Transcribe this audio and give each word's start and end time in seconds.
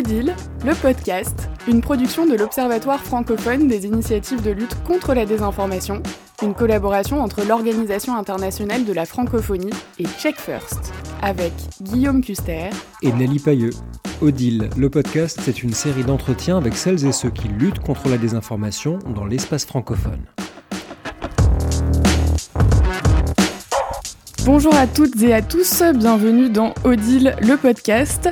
Odile, 0.00 0.34
le 0.64 0.74
podcast, 0.74 1.50
une 1.68 1.82
production 1.82 2.24
de 2.24 2.34
l'Observatoire 2.34 3.00
francophone 3.00 3.68
des 3.68 3.84
initiatives 3.84 4.40
de 4.40 4.50
lutte 4.50 4.74
contre 4.84 5.12
la 5.12 5.26
désinformation, 5.26 6.02
une 6.42 6.54
collaboration 6.54 7.20
entre 7.20 7.44
l'Organisation 7.44 8.16
internationale 8.16 8.86
de 8.86 8.94
la 8.94 9.04
francophonie 9.04 9.74
et 9.98 10.06
Check 10.18 10.36
First, 10.36 10.94
avec 11.20 11.52
Guillaume 11.82 12.22
Custer 12.22 12.70
et 13.02 13.12
Nelly 13.12 13.40
Pailleux. 13.40 13.74
Odile, 14.22 14.70
le 14.74 14.88
podcast, 14.88 15.38
c'est 15.42 15.62
une 15.62 15.74
série 15.74 16.04
d'entretiens 16.04 16.56
avec 16.56 16.76
celles 16.76 17.04
et 17.04 17.12
ceux 17.12 17.30
qui 17.30 17.48
luttent 17.48 17.80
contre 17.80 18.08
la 18.08 18.16
désinformation 18.16 19.00
dans 19.14 19.26
l'espace 19.26 19.66
francophone. 19.66 20.24
Bonjour 24.46 24.74
à 24.74 24.86
toutes 24.86 25.20
et 25.22 25.34
à 25.34 25.42
tous, 25.42 25.82
bienvenue 25.94 26.48
dans 26.48 26.72
Odile, 26.84 27.36
le 27.42 27.56
podcast. 27.56 28.30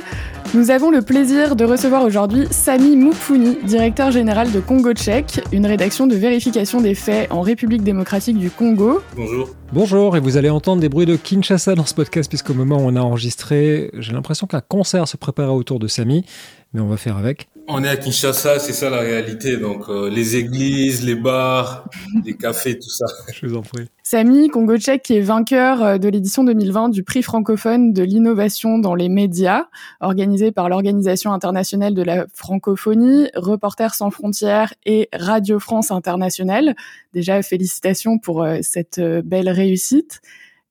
Nous 0.55 0.71
avons 0.71 0.89
le 0.89 1.03
plaisir 1.03 1.55
de 1.55 1.63
recevoir 1.63 2.03
aujourd'hui 2.03 2.47
Sami 2.49 2.95
Moufouni, 2.95 3.59
directeur 3.63 4.09
général 4.09 4.51
de 4.51 4.59
Congo 4.59 4.93
Tchèque, 4.93 5.41
une 5.51 5.67
rédaction 5.67 6.07
de 6.07 6.15
vérification 6.15 6.81
des 6.81 6.95
faits 6.95 7.31
en 7.31 7.41
République 7.41 7.83
démocratique 7.83 8.39
du 8.39 8.49
Congo. 8.49 8.99
Bonjour. 9.15 9.49
Bonjour, 9.71 10.17
et 10.17 10.19
vous 10.19 10.37
allez 10.37 10.49
entendre 10.49 10.81
des 10.81 10.89
bruits 10.89 11.05
de 11.05 11.17
Kinshasa 11.17 11.75
dans 11.75 11.85
ce 11.85 11.93
podcast, 11.93 12.27
puisqu'au 12.27 12.55
moment 12.55 12.77
où 12.77 12.87
on 12.87 12.95
a 12.95 12.99
enregistré, 12.99 13.91
j'ai 13.99 14.11
l'impression 14.11 14.47
qu'un 14.47 14.61
concert 14.61 15.07
se 15.07 15.17
préparait 15.17 15.51
autour 15.51 15.77
de 15.77 15.85
Sami, 15.85 16.25
mais 16.73 16.81
on 16.81 16.87
va 16.87 16.97
faire 16.97 17.17
avec. 17.17 17.47
On 17.71 17.83
est 17.83 17.87
à 17.87 17.97
Kinshasa, 17.97 18.57
c'est 18.57 18.73
ça 18.73 18.89
la 18.89 19.01
réalité. 19.01 19.57
Donc 19.57 19.89
euh, 19.89 20.09
les 20.09 20.37
églises, 20.37 21.05
les 21.05 21.13
bars, 21.13 21.87
les 22.25 22.35
cafés, 22.35 22.79
tout 22.79 22.89
ça. 22.89 23.05
Je 23.31 23.45
vous 23.45 23.57
en 23.57 23.61
prie. 23.61 23.85
Samy 24.01 24.49
Congo 24.49 24.75
Tchèque 24.77 25.03
qui 25.03 25.17
est 25.17 25.21
vainqueur 25.21 25.83
euh, 25.83 25.97
de 25.99 26.09
l'édition 26.09 26.43
2020 26.43 26.89
du 26.89 27.03
prix 27.03 27.21
francophone 27.21 27.93
de 27.93 28.01
l'innovation 28.01 28.79
dans 28.79 28.95
les 28.95 29.07
médias, 29.07 29.65
organisé 29.99 30.51
par 30.51 30.67
l'Organisation 30.67 31.31
internationale 31.31 31.93
de 31.93 32.01
la 32.01 32.25
francophonie, 32.33 33.29
Reporters 33.35 33.93
sans 33.93 34.09
frontières 34.09 34.73
et 34.87 35.07
Radio 35.13 35.59
France 35.59 35.91
Internationale. 35.91 36.75
Déjà 37.13 37.39
félicitations 37.43 38.17
pour 38.17 38.41
euh, 38.41 38.57
cette 38.63 38.99
belle 38.99 39.49
réussite. 39.49 40.21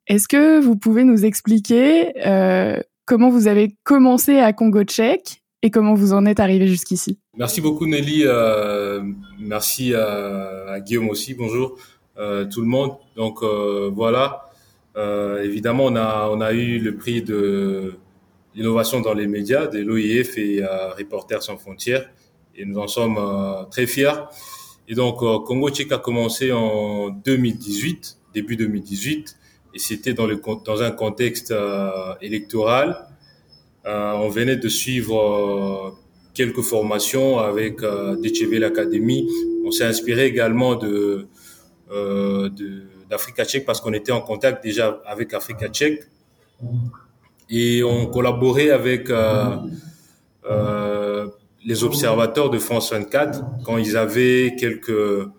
Est-ce 0.09 0.27
que 0.27 0.59
vous 0.59 0.75
pouvez 0.75 1.05
nous 1.05 1.25
expliquer 1.25 2.13
comment 3.05 3.29
vous 3.29 3.47
avez 3.47 3.77
commencé 3.85 4.39
à 4.39 4.55
Congo 4.55 4.83
Tchèque 4.83 5.43
et 5.63 5.71
comment 5.71 5.95
vous 5.95 6.13
en 6.13 6.25
êtes 6.27 6.41
arrivé 6.41 6.67
jusqu'ici? 6.67 7.19
Merci 7.37 7.61
beaucoup 7.61 7.87
Nelly, 7.87 8.23
euh, 8.25 9.03
merci 9.39 9.95
à, 9.95 10.79
Guillaume 10.81 11.09
aussi, 11.09 11.35
bonjour 11.35 11.77
euh, 12.19 12.45
tout 12.45 12.61
le 12.61 12.67
monde. 12.67 12.97
Donc 13.17 13.43
euh, 13.43 13.91
voilà, 13.93 14.51
évidemment 15.43 15.87
on 15.87 16.41
a, 16.41 16.53
eu 16.53 16.79
le 16.79 16.97
prix 16.97 17.23
de 17.23 17.95
l'innovation 18.55 19.01
dans 19.01 19.15
les 19.15 19.27
médias 19.27 19.67
de 19.67 19.79
l'OIF 19.81 20.37
et 20.39 20.65
Reporters 20.97 21.43
sans 21.43 21.57
frontières 21.57 22.09
et 22.57 22.65
nous 22.65 22.79
en 22.79 22.89
sommes 22.89 23.19
très 23.71 23.87
fiers. 23.87 24.25
Et 24.89 24.95
donc 24.95 25.19
Congo 25.19 25.71
Tchèque 25.71 25.93
a 25.93 25.99
commencé 25.99 26.51
en 26.51 27.11
2018, 27.11 28.19
début 28.35 28.57
2018, 28.57 29.37
et 29.75 29.79
c'était 29.79 30.15
dans, 30.15 30.29
un 30.83 30.91
contexte 30.91 31.55
électoral 32.21 33.09
on 33.89 34.29
venait 34.29 34.57
de 34.57 34.69
suivre 34.69 35.19
euh, 35.19 35.91
quelques 36.35 36.63
formations 36.63 37.39
avec 37.39 37.83
euh, 37.83 38.17
DCV 38.17 38.59
l'Académie. 38.59 39.29
On 39.65 39.71
s'est 39.71 39.85
inspiré 39.85 40.27
également 40.27 40.75
de 40.75 41.27
d'Africa 43.09 43.47
Tchèque 43.47 43.65
parce 43.65 43.81
qu'on 43.81 43.95
était 43.95 44.13
en 44.13 44.21
contact 44.21 44.63
déjà 44.63 45.01
avec 45.07 45.33
Africa 45.33 45.69
Tchèque 45.69 46.03
et 47.49 47.83
on 47.83 48.05
collaborait 48.09 48.69
avec 48.69 49.11
les 51.65 51.85
observateurs 51.85 52.51
de 52.51 52.59
France 52.59 52.93
24 52.93 53.43
quand 53.65 53.79
ils 53.79 53.97
avaient 53.97 54.55
quelques 54.59 55.31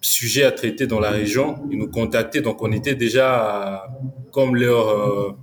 sujets 0.00 0.44
à 0.44 0.52
traiter 0.52 0.86
dans 0.86 1.00
la 1.00 1.10
région. 1.10 1.56
Ils 1.72 1.78
nous 1.78 1.90
contactaient, 1.90 2.42
donc 2.42 2.62
on 2.62 2.70
était 2.70 2.94
déjà 2.94 3.88
comme 4.30 4.54
leur 4.54 5.36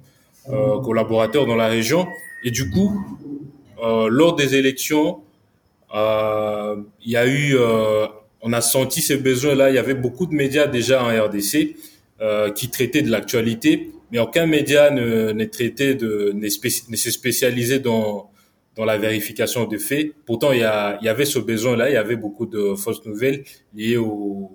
euh, 0.50 0.80
collaborateurs 0.82 1.46
dans 1.46 1.56
la 1.56 1.68
région. 1.68 2.08
Et 2.44 2.52
du 2.52 2.70
coup, 2.70 3.02
euh, 3.84 4.08
lors 4.10 4.36
des 4.36 4.56
élections, 4.56 5.22
euh, 5.94 6.76
il 7.04 7.12
y 7.12 7.18
a 7.18 7.28
eu, 7.28 7.56
on 8.42 8.54
a 8.54 8.62
senti 8.62 9.02
ces 9.02 9.18
besoins-là. 9.18 9.70
Il 9.70 9.76
y 9.76 9.80
avait 9.80 9.94
beaucoup 9.94 10.26
de 10.26 10.34
médias 10.34 10.68
déjà 10.68 11.04
en 11.04 11.08
RDC 11.08 11.76
qui 12.56 12.70
traitaient 12.70 13.02
de 13.02 13.12
l'actualité, 13.12 13.92
mais 14.12 14.20
aucun 14.20 14.46
média 14.46 14.90
ne, 14.90 15.32
ne 15.32 15.46
traitait 15.46 15.96
de, 15.96 16.32
ne, 16.34 16.48
se 16.48 17.12
spécialisait 17.12 17.80
dans 17.80 18.30
dans 18.76 18.86
la 18.86 18.98
vérification 18.98 19.66
des 19.66 19.80
faits. 19.80 20.12
Pourtant, 20.26 20.52
il 20.52 20.60
y, 20.60 20.64
a, 20.64 20.98
il 21.02 21.06
y 21.06 21.10
avait 21.10 21.26
ce 21.26 21.40
besoin-là. 21.40 21.90
Il 21.90 21.94
y 21.94 21.98
avait 21.98 22.18
beaucoup 22.18 22.46
de 22.46 22.76
fausses 22.76 23.06
nouvelles 23.06 23.46
liées 23.74 23.98
aux, 23.98 24.52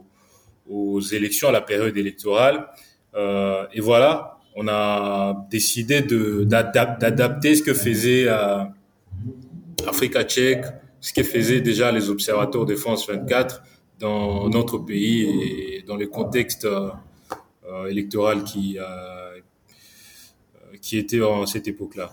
aux 0.69 1.00
élections, 1.00 1.49
à 1.49 1.53
la 1.53 1.62
période 1.62 1.97
électorale. 1.97 2.69
Euh, 3.15 3.67
et 3.73 3.81
voilà, 3.81 4.39
on 4.56 4.69
a 4.69 5.47
décidé 5.50 6.03
d'adapter 6.03 7.55
ce 7.55 7.62
que 7.62 7.75
faisait 7.75 8.27
euh, 8.28 8.65
Africa 9.87 10.25
Tchèque, 10.25 10.65
ce 11.00 11.12
que 11.12 11.22
faisaient 11.22 11.61
déjà 11.61 11.93
les 11.93 12.11
observateurs 12.11 12.66
de 12.66 12.75
France 12.75 13.09
24 13.09 13.62
dans 13.99 14.49
notre 14.49 14.78
pays 14.78 15.22
et 15.22 15.83
dans 15.83 15.97
le 15.97 16.06
contexte 16.06 16.65
euh, 16.65 17.87
électoral 17.88 18.44
qui, 18.44 18.78
euh, 18.78 19.38
qui 20.81 20.99
était 20.99 21.22
en 21.22 21.47
cette 21.47 21.69
époque-là. 21.69 22.11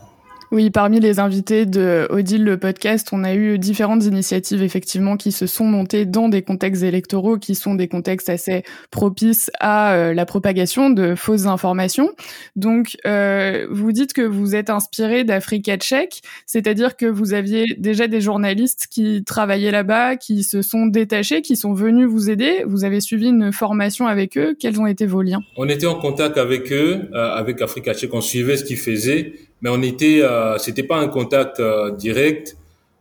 Oui, 0.49 0.69
parmi 0.69 1.01
les 1.01 1.19
invités 1.19 1.65
de 1.65 2.07
Odile 2.09 2.45
le 2.45 2.57
podcast, 2.57 3.09
on 3.11 3.25
a 3.25 3.35
eu 3.35 3.59
différentes 3.59 4.05
initiatives 4.05 4.63
effectivement 4.63 5.17
qui 5.17 5.33
se 5.33 5.45
sont 5.45 5.65
montées 5.65 6.05
dans 6.05 6.29
des 6.29 6.41
contextes 6.41 6.83
électoraux 6.83 7.37
qui 7.37 7.53
sont 7.53 7.75
des 7.75 7.89
contextes 7.89 8.29
assez 8.29 8.63
propices 8.89 9.51
à 9.59 9.93
euh, 9.93 10.13
la 10.13 10.25
propagation 10.25 10.89
de 10.89 11.15
fausses 11.15 11.47
informations. 11.47 12.11
Donc, 12.55 12.95
euh, 13.05 13.67
vous 13.71 13.91
dites 13.91 14.13
que 14.13 14.21
vous 14.21 14.55
êtes 14.55 14.69
inspiré 14.69 15.25
d'Africa 15.25 15.75
Tchèque, 15.75 16.21
c'est-à-dire 16.45 16.95
que 16.95 17.05
vous 17.05 17.33
aviez 17.33 17.65
déjà 17.77 18.07
des 18.07 18.21
journalistes 18.21 18.87
qui 18.89 19.25
travaillaient 19.25 19.71
là-bas, 19.71 20.15
qui 20.15 20.43
se 20.43 20.61
sont 20.61 20.85
détachés, 20.85 21.41
qui 21.41 21.57
sont 21.57 21.73
venus 21.73 22.07
vous 22.07 22.29
aider. 22.29 22.63
Vous 22.65 22.85
avez 22.85 23.01
suivi 23.01 23.27
une 23.27 23.51
formation 23.51 24.07
avec 24.07 24.37
eux. 24.37 24.55
Quels 24.57 24.79
ont 24.79 24.87
été 24.87 25.05
vos 25.05 25.21
liens? 25.21 25.41
On 25.57 25.67
était 25.67 25.87
en 25.87 25.95
contact 25.95 26.37
avec 26.37 26.71
eux, 26.71 27.09
euh, 27.13 27.35
avec 27.35 27.61
Africa 27.61 27.93
Tchèque. 27.93 28.13
On 28.13 28.21
suivait 28.21 28.55
ce 28.55 28.63
qu'ils 28.63 28.77
faisaient 28.77 29.33
mais 29.61 29.69
on 29.69 29.81
était, 29.81 30.21
euh, 30.21 30.57
c'était 30.57 30.83
pas 30.83 30.97
un 30.97 31.07
contact 31.07 31.59
euh, 31.59 31.91
direct. 31.91 32.57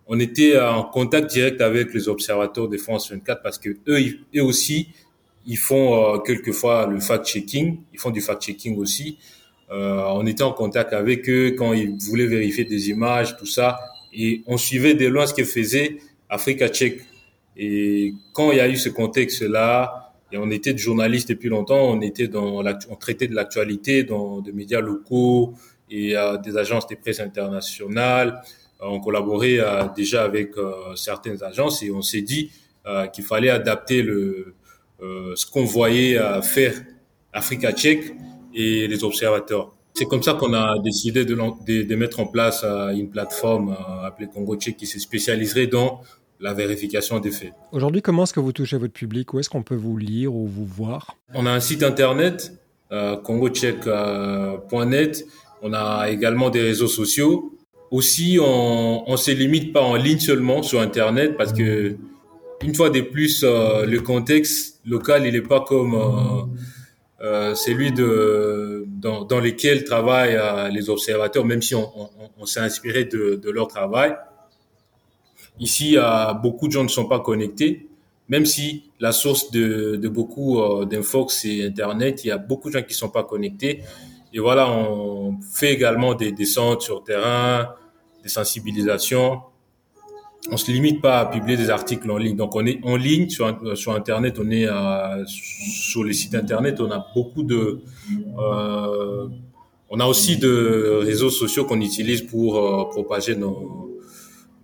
On 0.07 0.21
était 0.21 0.59
en 0.59 0.85
contact 0.85 1.31
direct 1.31 1.61
avec 1.61 1.93
les 1.93 2.09
observateurs 2.09 2.69
de 2.69 2.77
France 2.77 3.11
24 3.11 3.43
parce 3.43 3.59
que 3.59 3.71
eux, 3.89 4.01
eux 4.37 4.43
aussi, 4.43 4.89
ils 5.47 5.57
font 5.57 6.15
euh, 6.15 6.19
quelquefois 6.19 6.87
le 6.87 6.99
fact-checking. 7.01 7.79
Ils 7.93 7.99
font 7.99 8.11
du 8.11 8.21
fact-checking 8.21 8.77
aussi. 8.77 9.19
Euh, 9.71 10.03
on 10.11 10.27
était 10.27 10.43
en 10.43 10.53
contact 10.53 10.93
avec 10.93 11.29
eux 11.29 11.55
quand 11.57 11.73
ils 11.73 11.97
voulaient 11.97 12.27
vérifier 12.27 12.65
des 12.65 12.91
images, 12.91 13.37
tout 13.37 13.47
ça. 13.47 13.79
Et 14.13 14.43
on 14.47 14.57
suivait 14.57 14.95
de 14.95 15.07
loin 15.07 15.27
ce 15.27 15.35
que 15.35 15.45
faisait 15.45 15.99
Africa 16.29 16.69
Tchèque. 16.69 17.01
Et 17.57 18.13
quand 18.33 18.53
il 18.53 18.59
y 18.59 18.61
a 18.61 18.69
eu 18.69 18.77
ce 18.77 18.89
contexte-là, 18.89 20.13
et 20.33 20.39
on 20.39 20.51
était 20.51 20.73
de 20.73 20.79
journalistes 20.79 21.29
depuis 21.29 21.49
longtemps, 21.49 21.91
on 21.91 22.01
était 22.01 22.27
dans, 22.29 22.65
on 22.91 22.97
traitait 22.97 23.29
de 23.29 23.35
l'actualité 23.35 24.03
dans 24.03 24.41
des 24.41 24.53
médias 24.53 24.81
locaux, 24.81 25.55
et 25.91 26.17
euh, 26.17 26.37
des 26.39 26.57
agences 26.57 26.87
de 26.87 26.97
presse 26.97 27.21
internationales. 27.21 28.41
Euh, 28.81 28.87
on 28.87 29.01
collaborait 29.01 29.59
euh, 29.59 29.85
déjà 29.95 30.25
avec 30.25 30.53
certaines 30.95 31.43
agences 31.43 31.83
et 31.83 31.91
on 31.91 32.03
s'est 32.03 32.23
dit 32.23 32.51
qu'il 33.13 33.25
fallait 33.25 33.51
adapter 33.51 34.01
le, 34.01 34.55
ce 35.01 35.45
qu'on 35.45 35.65
voyait 35.65 36.17
faire 36.43 36.73
Africa 37.33 37.73
Tchèque 37.73 38.15
et 38.55 38.87
les 38.87 39.03
observateurs. 39.03 39.73
C'est 39.93 40.05
comme 40.05 40.23
ça 40.23 40.35
qu'on 40.35 40.55
a 40.55 40.79
décidé 40.85 41.25
de, 41.25 41.35
de, 41.35 41.83
de, 41.83 41.97
mettre 41.97 42.21
en 42.21 42.27
place 42.27 42.63
une 42.63 43.11
plateforme 43.11 43.77
appelée 44.05 44.29
Congo 44.33 44.55
Tchèque 44.55 44.77
qui 44.77 44.87
se 44.87 45.01
spécialiserait 45.01 45.67
dans 45.67 46.01
la 46.41 46.55
vérification 46.55 47.19
des 47.19 47.31
faits. 47.31 47.53
Aujourd'hui, 47.73 48.03
comment 48.03 48.25
est-ce 48.25 48.33
que 48.33 48.41
vous 48.41 48.53
touchez 48.53 48.77
votre 48.77 48.93
public? 48.93 49.33
Où 49.35 49.41
est-ce 49.41 49.51
qu'on 49.51 49.63
peut 49.63 49.75
vous 49.75 49.97
lire 49.97 50.35
ou 50.35 50.47
vous 50.47 50.67
voir? 50.67 51.17
On 51.35 51.47
a 51.47 51.51
un 51.51 51.61
site 51.61 51.83
internet, 51.83 52.53
euh, 52.93 53.17
congocheck.net, 53.17 55.27
on 55.63 55.73
a 55.73 56.09
également 56.11 56.51
des 56.51 56.63
réseaux 56.63 56.89
sociaux. 56.89 57.53
Aussi, 57.91 58.39
on 58.41 59.05
ne 59.09 59.17
se 59.17 59.31
limite 59.31 59.73
pas 59.73 59.83
en 59.83 59.95
ligne 59.95 60.19
seulement 60.19 60.63
sur 60.63 60.81
Internet 60.81 61.37
parce 61.37 61.53
que 61.53 61.97
une 62.63 62.75
fois 62.75 62.91
de 62.91 63.01
plus, 63.01 63.45
euh, 63.45 63.85
le 63.87 64.01
contexte 64.01 64.81
local, 64.87 65.27
il 65.27 65.33
n'est 65.33 65.43
pas 65.43 65.61
comme 65.61 65.95
euh, 65.95 66.43
euh, 67.23 67.55
celui 67.55 67.93
de 67.93 68.85
dans, 68.89 69.25
dans 69.25 69.41
lequel 69.41 69.85
travaillent 69.85 70.39
les 70.73 70.89
observateurs, 70.91 71.45
même 71.45 71.63
si 71.63 71.75
on, 71.75 72.47
s'est 72.47 72.61
inspiré 72.61 73.05
de, 73.05 73.51
leur 73.51 73.69
travail. 73.69 74.15
Ici, 75.59 75.97
beaucoup 76.43 76.69
de 76.69 76.73
gens 76.73 76.83
ne 76.83 76.89
sont 76.89 77.07
pas 77.07 77.21
connectés, 77.21 77.89
même 78.29 78.47
si 78.47 78.91
la 79.01 79.13
source 79.13 79.51
de, 79.51 79.97
de 79.97 80.09
beaucoup 80.09 80.61
d'infos 80.85 81.29
c'est 81.29 81.65
Internet. 81.65 82.25
Il 82.25 82.29
y 82.29 82.31
a 82.31 82.39
beaucoup 82.39 82.69
de 82.69 82.75
gens 82.75 82.83
qui 82.83 82.93
ne 82.93 82.99
sont 82.99 83.09
pas 83.09 83.25
connectés. 83.25 83.83
Et 84.33 84.39
voilà, 84.39 84.71
on 84.71 85.39
fait 85.41 85.73
également 85.73 86.15
des 86.15 86.33
descentes 86.33 86.83
sur 86.83 87.03
terrain, 87.03 87.71
des 88.23 88.29
sensibilisations. 88.29 89.41
On 90.51 90.57
se 90.57 90.71
limite 90.71 91.01
pas 91.01 91.19
à 91.21 91.27
publier 91.27 91.57
des 91.57 91.71
articles 91.71 92.11
en 92.11 92.19
ligne. 92.19 92.37
Donc 92.37 92.55
on 92.55 92.65
est 92.67 92.79
en 92.85 92.97
ligne 92.97 93.29
sur 93.29 93.77
sur 93.77 93.93
internet, 93.93 94.39
on 94.39 94.51
est 94.51 94.67
sur 95.27 96.05
les 96.05 96.13
sites 96.13 96.35
internet, 96.35 96.81
on 96.81 96.91
a 96.91 97.05
beaucoup 97.15 97.43
de 97.43 97.81
euh, 98.39 99.29
on 99.89 100.01
a 100.01 100.07
aussi 100.07 100.37
de 100.37 101.01
réseaux 101.03 101.31
sociaux 101.31 101.65
qu'on 101.65 101.81
utilise 101.81 102.23
pour 102.23 102.59
euh, 102.59 102.85
propager 102.91 103.37
nos 103.37 103.96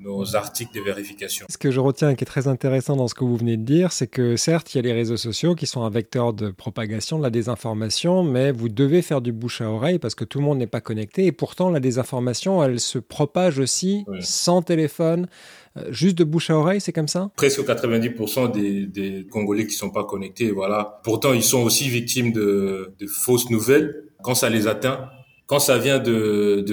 nos 0.03 0.37
articles 0.37 0.75
de 0.75 0.81
vérification. 0.81 1.47
Ce 1.49 1.59
que 1.59 1.71
je 1.71 1.81
retiens 1.81 2.11
et 2.11 2.17
qui 2.17 2.25
est 2.25 2.27
très 2.27 2.49
intéressant 2.49 2.97
dans 2.97 3.09
ce 3.09 3.15
que 3.15 3.25
vous 3.25 3.37
venez 3.37 3.57
de 3.57 3.65
dire, 3.65 3.93
c'est 3.93 4.07
que 4.07 4.37
certes, 4.37 4.75
il 4.75 4.79
y 4.79 4.81
a 4.81 4.83
les 4.83 4.93
réseaux 4.93 5.17
sociaux 5.17 5.55
qui 5.55 5.67
sont 5.67 5.83
un 5.83 5.91
vecteur 5.91 6.33
de 6.33 6.51
propagation 6.51 7.19
de 7.19 7.23
la 7.23 7.31
désinformation, 7.31 8.23
mais 8.23 8.53
vous 8.53 8.69
devez 8.69 9.03
faire 9.03 9.21
du 9.21 9.33
bouche 9.33 9.61
à 9.61 9.71
oreille 9.71 9.99
parce 9.99 10.15
que 10.15 10.25
tout 10.25 10.39
le 10.39 10.45
monde 10.45 10.59
n'est 10.59 10.67
pas 10.67 10.81
connecté. 10.81 11.27
Et 11.27 11.33
pourtant, 11.33 11.71
la 11.71 11.81
désinformation, 11.81 12.63
elle 12.63 12.81
se 12.81 12.99
propage 12.99 13.59
aussi 13.59 14.05
sans 14.21 14.63
téléphone, 14.63 15.29
euh, 15.77 15.85
juste 15.91 16.19
de 16.19 16.25
bouche 16.25 16.51
à 16.51 16.57
oreille, 16.57 16.81
c'est 16.81 16.93
comme 16.93 17.09
ça? 17.09 17.31
Presque 17.37 17.61
90% 17.61 18.53
des, 18.53 18.87
des, 18.87 19.27
Congolais 19.31 19.67
qui 19.67 19.75
sont 19.75 19.91
pas 19.91 20.05
connectés, 20.05 20.51
voilà. 20.51 21.01
Pourtant, 21.05 21.33
ils 21.33 21.43
sont 21.43 21.63
aussi 21.63 21.89
victimes 21.89 22.33
de, 22.33 22.95
de 22.99 23.07
fausses 23.07 23.49
nouvelles 23.51 24.05
quand 24.23 24.35
ça 24.35 24.51
les 24.51 24.67
atteint. 24.67 25.09
Quand 25.47 25.59
ça 25.59 25.79
vient 25.79 25.99
de 25.99 26.65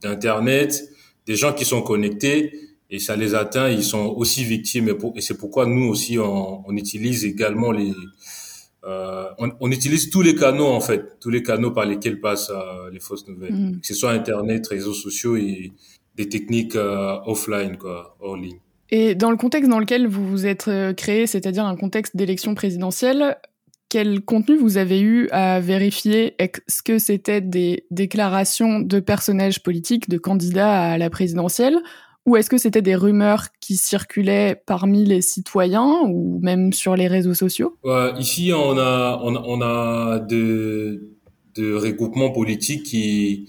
d'Internet, 0.00 0.70
de, 0.70 0.99
des 1.30 1.36
gens 1.36 1.52
qui 1.52 1.64
sont 1.64 1.82
connectés 1.82 2.52
et 2.90 2.98
ça 2.98 3.14
les 3.14 3.36
atteint, 3.36 3.68
ils 3.70 3.84
sont 3.84 4.06
aussi 4.16 4.42
victimes. 4.42 4.88
Et, 5.14 5.20
c'est 5.20 5.38
pourquoi 5.38 5.64
nous 5.64 5.86
aussi, 5.86 6.18
on, 6.18 6.68
on 6.68 6.76
utilise 6.76 7.24
également 7.24 7.70
les... 7.70 7.92
Euh, 8.82 9.26
on, 9.38 9.52
on, 9.60 9.70
utilise 9.70 10.10
tous 10.10 10.22
les 10.22 10.34
canaux, 10.34 10.66
en 10.66 10.80
fait, 10.80 11.20
tous 11.20 11.30
les 11.30 11.44
canaux 11.44 11.70
par 11.70 11.86
lesquels 11.86 12.18
passent 12.18 12.50
euh, 12.50 12.90
les 12.90 12.98
fausses 12.98 13.28
nouvelles. 13.28 13.54
Mm. 13.54 13.80
Que 13.80 13.86
ce 13.86 13.94
soit 13.94 14.10
Internet, 14.10 14.66
réseaux 14.66 14.92
sociaux 14.92 15.36
et 15.36 15.70
des 16.16 16.28
techniques 16.28 16.74
euh, 16.74 17.18
offline, 17.26 17.76
quoi, 17.76 18.16
hors 18.18 18.36
ligne. 18.36 18.58
Et 18.90 19.14
dans 19.14 19.30
le 19.30 19.36
contexte 19.36 19.70
dans 19.70 19.78
lequel 19.78 20.08
vous 20.08 20.26
vous 20.28 20.46
êtes 20.46 20.68
créé, 20.96 21.28
c'est-à-dire 21.28 21.64
un 21.64 21.76
contexte 21.76 22.16
d'élection 22.16 22.56
présidentielle, 22.56 23.36
quel 23.90 24.22
contenu 24.22 24.56
vous 24.56 24.78
avez 24.78 25.00
eu 25.00 25.28
à 25.30 25.60
vérifier? 25.60 26.34
Est-ce 26.38 26.82
que 26.82 26.98
c'était 26.98 27.42
des 27.42 27.84
déclarations 27.90 28.78
de 28.78 29.00
personnages 29.00 29.62
politiques, 29.62 30.08
de 30.08 30.16
candidats 30.16 30.92
à 30.92 30.96
la 30.96 31.10
présidentielle? 31.10 31.76
Ou 32.24 32.36
est-ce 32.36 32.48
que 32.48 32.56
c'était 32.56 32.82
des 32.82 32.94
rumeurs 32.94 33.48
qui 33.60 33.76
circulaient 33.76 34.62
parmi 34.64 35.04
les 35.04 35.20
citoyens 35.20 36.02
ou 36.06 36.38
même 36.40 36.72
sur 36.72 36.94
les 36.94 37.08
réseaux 37.08 37.34
sociaux? 37.34 37.76
Ici, 38.18 38.52
on 38.54 38.78
a, 38.78 39.20
on, 39.22 39.60
a 39.60 40.20
de, 40.20 41.16
de 41.56 41.74
regroupements 41.74 42.30
politiques 42.30 42.84
qui, 42.84 43.48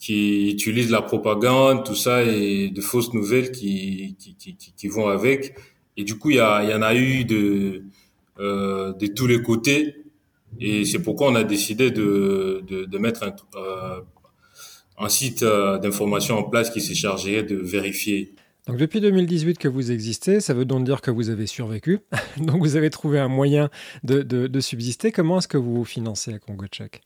qui 0.00 0.50
utilisent 0.50 0.90
la 0.90 1.02
propagande, 1.02 1.84
tout 1.84 1.94
ça, 1.94 2.24
et 2.24 2.70
de 2.70 2.80
fausses 2.80 3.14
nouvelles 3.14 3.52
qui, 3.52 4.16
qui, 4.18 4.56
qui, 4.56 4.88
vont 4.88 5.06
avec. 5.06 5.54
Et 5.96 6.02
du 6.02 6.18
coup, 6.18 6.30
il 6.30 6.36
y 6.36 6.40
en 6.40 6.82
a 6.82 6.94
eu 6.96 7.24
de, 7.24 7.84
euh, 8.38 8.92
de 8.92 9.06
tous 9.06 9.26
les 9.26 9.42
côtés. 9.42 9.96
Et 10.60 10.84
c'est 10.84 11.00
pourquoi 11.00 11.30
on 11.30 11.34
a 11.34 11.44
décidé 11.44 11.90
de, 11.90 12.62
de, 12.66 12.84
de 12.84 12.98
mettre 12.98 13.24
un, 13.24 13.34
euh, 13.56 14.00
un 14.98 15.08
site 15.08 15.42
euh, 15.42 15.78
d'information 15.78 16.38
en 16.38 16.44
place 16.44 16.70
qui 16.70 16.80
s'est 16.80 16.94
chargé 16.94 17.42
de 17.42 17.56
vérifier. 17.56 18.34
Donc 18.66 18.78
depuis 18.78 19.00
2018 19.00 19.58
que 19.58 19.68
vous 19.68 19.92
existez, 19.92 20.40
ça 20.40 20.52
veut 20.52 20.64
donc 20.64 20.84
dire 20.84 21.00
que 21.00 21.10
vous 21.10 21.30
avez 21.30 21.46
survécu. 21.46 22.00
donc 22.38 22.58
vous 22.58 22.76
avez 22.76 22.90
trouvé 22.90 23.18
un 23.18 23.28
moyen 23.28 23.70
de, 24.02 24.22
de, 24.22 24.46
de 24.46 24.60
subsister. 24.60 25.12
Comment 25.12 25.38
est-ce 25.38 25.48
que 25.48 25.58
vous 25.58 25.76
vous 25.76 25.84
financez 25.84 26.32
à 26.32 26.38
Congo 26.38 26.66
Tchèque 26.66 27.02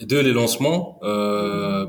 De 0.00 0.18
les 0.18 0.32
lancements, 0.32 1.00
euh, 1.02 1.86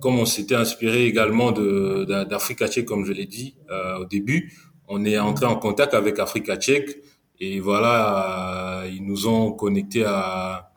comme 0.00 0.18
on 0.18 0.24
s'était 0.24 0.54
inspiré 0.54 1.04
également 1.04 1.52
d'Africa 1.52 2.66
Tchèque, 2.68 2.86
comme 2.86 3.04
je 3.04 3.12
l'ai 3.12 3.26
dit 3.26 3.56
euh, 3.70 3.98
au 3.98 4.04
début, 4.06 4.52
on 4.88 5.04
est 5.04 5.18
entré 5.18 5.46
en 5.46 5.56
contact 5.56 5.92
avec 5.94 6.18
Africa 6.18 6.56
Tchèque 6.56 7.02
et 7.40 7.58
voilà, 7.58 8.82
euh, 8.82 8.90
ils 8.90 9.04
nous 9.04 9.26
ont 9.26 9.52
connectés 9.52 10.04
à 10.04 10.70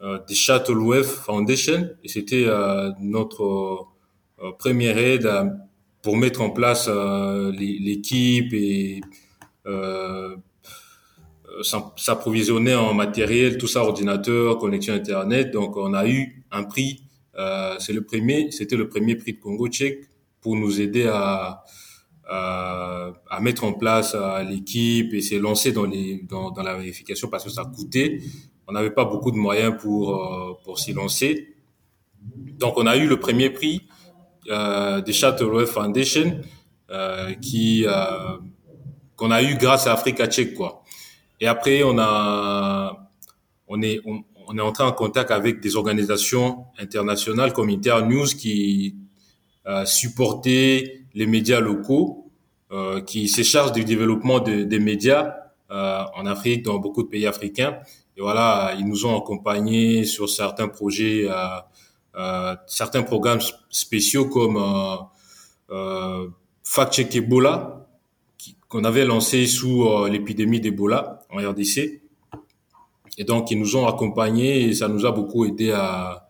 euh, 0.00 0.18
The 0.18 0.32
Shuttle 0.32 0.78
Wave 0.78 1.02
Foundation. 1.04 1.90
Et 2.04 2.08
c'était 2.08 2.44
euh, 2.46 2.92
notre 3.00 3.88
première 4.60 4.96
aide 4.96 5.28
pour 6.02 6.16
mettre 6.16 6.40
en 6.40 6.50
place 6.50 6.88
l'équipe 6.88 8.52
et 8.54 9.00
s'approvisionner 11.96 12.76
en 12.76 12.94
matériel, 12.94 13.58
tout 13.58 13.66
ça, 13.66 13.82
ordinateur, 13.82 14.58
connexion 14.58 14.94
Internet. 14.94 15.50
Donc, 15.50 15.76
on 15.76 15.92
a 15.92 16.06
eu 16.06 16.44
un 16.52 16.62
prix. 16.62 17.02
c'est 17.80 17.92
le 17.92 18.04
premier, 18.04 18.52
c'était 18.52 18.76
le 18.76 18.88
premier 18.88 19.16
prix 19.16 19.32
de 19.32 19.40
Congo 19.40 19.66
tchèque 19.66 20.08
pour 20.40 20.54
nous 20.54 20.80
aider 20.80 21.08
à, 21.08 21.64
euh, 22.30 23.12
à 23.30 23.40
mettre 23.40 23.64
en 23.64 23.72
place 23.72 24.14
euh, 24.14 24.42
l'équipe 24.42 25.14
et 25.14 25.20
s'est 25.22 25.38
lancé 25.38 25.72
dans, 25.72 25.84
les, 25.84 26.22
dans, 26.28 26.50
dans, 26.50 26.62
la 26.62 26.74
vérification 26.74 27.28
parce 27.28 27.44
que 27.44 27.50
ça 27.50 27.64
coûtait. 27.64 28.20
On 28.66 28.72
n'avait 28.72 28.90
pas 28.90 29.06
beaucoup 29.06 29.30
de 29.30 29.36
moyens 29.36 29.74
pour, 29.80 30.14
euh, 30.14 30.52
pour 30.62 30.78
s'y 30.78 30.92
lancer. 30.92 31.56
Donc, 32.58 32.74
on 32.76 32.86
a 32.86 32.96
eu 32.96 33.06
le 33.06 33.18
premier 33.18 33.48
prix 33.48 33.88
euh, 34.50 35.00
des 35.00 35.12
Wave 35.22 35.66
Foundation 35.66 36.40
euh, 36.90 37.32
qui 37.34 37.86
qu'on 39.16 39.30
a 39.32 39.42
eu 39.42 39.56
grâce 39.56 39.86
à 39.86 39.94
Africa 39.94 40.26
Tchèque, 40.26 40.54
quoi. 40.54 40.84
Et 41.40 41.46
après, 41.46 41.82
on 41.82 41.98
a 41.98 43.08
on 43.66 43.82
est 43.82 44.00
on, 44.04 44.22
on 44.48 44.56
est 44.56 44.60
entré 44.60 44.84
en 44.84 44.92
contact 44.92 45.30
avec 45.30 45.60
des 45.60 45.76
organisations 45.76 46.66
internationales 46.78 47.52
comme 47.52 47.68
Internews 47.68 48.26
qui 48.26 48.96
euh, 49.68 49.84
supportaient 49.84 51.02
les 51.12 51.26
médias 51.26 51.60
locaux, 51.60 52.30
euh, 52.72 53.02
qui 53.02 53.28
se 53.28 53.42
chargent 53.42 53.72
du 53.72 53.84
développement 53.84 54.40
de, 54.40 54.62
des 54.62 54.78
médias 54.78 55.34
euh, 55.70 56.04
en 56.16 56.24
Afrique, 56.24 56.64
dans 56.64 56.78
beaucoup 56.78 57.02
de 57.02 57.08
pays 57.08 57.26
africains. 57.26 57.78
Et 58.16 58.22
voilà, 58.22 58.74
ils 58.78 58.86
nous 58.86 59.04
ont 59.04 59.18
accompagnés 59.18 60.04
sur 60.04 60.28
certains 60.30 60.68
projets, 60.68 61.28
certains 62.66 63.02
programmes 63.02 63.40
spéciaux 63.70 64.24
comme 64.24 64.58
Fact 66.64 66.94
Check 66.94 67.14
Ebola, 67.14 67.86
qu'on 68.68 68.82
avait 68.82 69.04
lancé 69.04 69.46
sous 69.46 70.06
l'épidémie 70.06 70.60
d'Ebola 70.60 71.20
en 71.30 71.36
RDC. 71.36 72.00
Et 73.18 73.24
donc, 73.24 73.52
ils 73.52 73.58
nous 73.58 73.76
ont 73.76 73.86
accompagnés 73.86 74.62
et 74.62 74.74
ça 74.74 74.88
nous 74.88 75.06
a 75.06 75.12
beaucoup 75.12 75.44
aidé 75.44 75.70
à, 75.70 76.27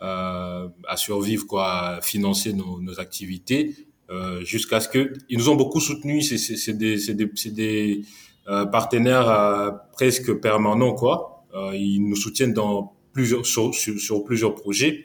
à 0.00 0.96
survivre, 0.96 1.46
quoi, 1.46 1.72
à 1.72 2.00
financer 2.00 2.52
nos, 2.52 2.80
nos 2.80 3.00
activités. 3.00 3.88
Euh, 4.10 4.42
jusqu'à 4.42 4.80
ce 4.80 4.88
que 4.88 5.12
ils 5.28 5.36
nous 5.36 5.50
ont 5.50 5.54
beaucoup 5.54 5.80
soutenus. 5.80 6.32
C'est 6.34 6.72
des, 6.72 6.96
des, 7.14 7.50
des 7.50 8.02
euh, 8.48 8.64
partenaires 8.64 9.28
euh, 9.28 9.70
presque 9.92 10.32
permanents, 10.40 10.94
quoi. 10.94 11.44
ils 11.74 12.00
nous 12.00 12.16
soutiennent 12.16 12.54
dans 12.54 12.94
plusieurs 13.12 13.44
sur, 13.44 13.74
sur, 13.74 14.24
plusieurs 14.24 14.54
projets. 14.54 15.04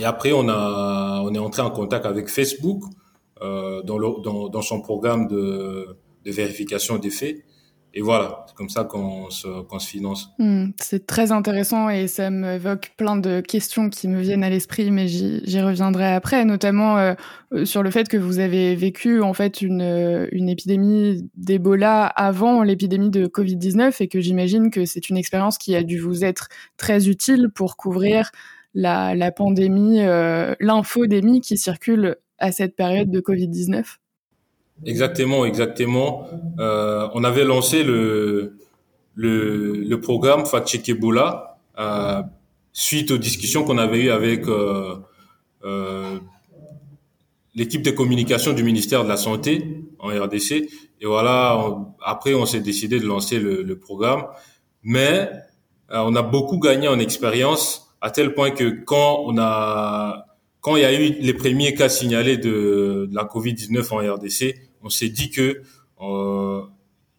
Et 0.00 0.04
après, 0.04 0.32
on 0.32 0.48
a 0.48 1.22
on 1.24 1.32
est 1.32 1.38
entré 1.38 1.62
en 1.62 1.70
contact 1.70 2.06
avec 2.06 2.28
Facebook 2.28 2.82
dans, 3.40 3.98
le, 3.98 4.22
dans, 4.22 4.48
dans 4.48 4.62
son 4.62 4.80
programme 4.80 5.28
de, 5.28 5.96
de 6.24 6.30
vérification 6.32 6.98
des 6.98 7.10
faits. 7.10 7.44
Et 7.96 8.00
voilà, 8.00 8.44
c'est 8.48 8.56
comme 8.56 8.68
ça 8.68 8.82
qu'on 8.82 9.30
se, 9.30 9.48
finance. 9.78 10.34
Hmm, 10.40 10.70
c'est 10.80 11.06
très 11.06 11.30
intéressant 11.30 11.88
et 11.88 12.08
ça 12.08 12.28
m'évoque 12.28 12.92
plein 12.96 13.16
de 13.16 13.40
questions 13.40 13.88
qui 13.88 14.08
me 14.08 14.20
viennent 14.20 14.42
à 14.42 14.50
l'esprit, 14.50 14.90
mais 14.90 15.06
j'y 15.06 15.60
reviendrai 15.60 16.12
après, 16.12 16.44
notamment 16.44 16.98
euh, 16.98 17.14
sur 17.64 17.84
le 17.84 17.90
fait 17.92 18.08
que 18.08 18.16
vous 18.16 18.40
avez 18.40 18.74
vécu 18.74 19.22
en 19.22 19.32
fait 19.32 19.62
une, 19.62 20.28
une 20.32 20.48
épidémie 20.48 21.30
d'Ebola 21.36 22.06
avant 22.06 22.64
l'épidémie 22.64 23.10
de 23.10 23.26
Covid-19 23.26 24.02
et 24.02 24.08
que 24.08 24.20
j'imagine 24.20 24.70
que 24.70 24.86
c'est 24.86 25.08
une 25.08 25.16
expérience 25.16 25.56
qui 25.56 25.76
a 25.76 25.84
dû 25.84 26.00
vous 26.00 26.24
être 26.24 26.48
très 26.76 27.08
utile 27.08 27.48
pour 27.54 27.76
couvrir 27.76 28.32
la, 28.74 29.14
la 29.14 29.30
pandémie, 29.30 30.00
euh, 30.00 30.54
l'infodémie 30.58 31.40
qui 31.40 31.56
circule 31.56 32.16
à 32.38 32.50
cette 32.50 32.74
période 32.74 33.10
de 33.10 33.20
Covid-19. 33.20 33.98
Exactement, 34.82 35.44
exactement. 35.44 36.26
Euh, 36.58 37.08
on 37.14 37.22
avait 37.24 37.44
lancé 37.44 37.84
le, 37.84 38.56
le, 39.14 39.72
le 39.76 40.00
programme 40.00 40.46
Fact 40.46 40.88
Ebola 40.88 41.58
euh, 41.78 42.22
suite 42.72 43.10
aux 43.10 43.18
discussions 43.18 43.64
qu'on 43.64 43.78
avait 43.78 44.00
eues 44.00 44.10
avec 44.10 44.48
euh, 44.48 44.96
euh, 45.64 46.18
l'équipe 47.54 47.82
de 47.82 47.90
communication 47.90 48.52
du 48.52 48.62
ministère 48.64 49.04
de 49.04 49.08
la 49.08 49.16
Santé 49.16 49.84
en 49.98 50.08
RDC. 50.08 50.68
Et 51.00 51.06
voilà, 51.06 51.76
après, 52.02 52.34
on 52.34 52.46
s'est 52.46 52.60
décidé 52.60 52.98
de 52.98 53.06
lancer 53.06 53.38
le, 53.38 53.62
le 53.62 53.78
programme. 53.78 54.24
Mais 54.82 55.30
euh, 55.90 56.02
on 56.04 56.14
a 56.16 56.22
beaucoup 56.22 56.58
gagné 56.58 56.88
en 56.88 56.98
expérience 56.98 57.94
à 58.00 58.10
tel 58.10 58.34
point 58.34 58.50
que 58.50 58.68
quand 58.84 59.22
on 59.26 59.38
a 59.38 60.26
quand 60.60 60.76
il 60.76 60.82
y 60.82 60.86
a 60.86 60.92
eu 60.98 61.12
les 61.20 61.34
premiers 61.34 61.74
cas 61.74 61.90
signalés 61.90 62.38
de 62.38 63.06
la 63.12 63.24
Covid-19 63.24 63.92
en 63.92 64.14
RDC, 64.14 64.54
on 64.84 64.90
s'est 64.90 65.08
dit 65.08 65.30
que 65.30 65.62
euh, 66.00 66.62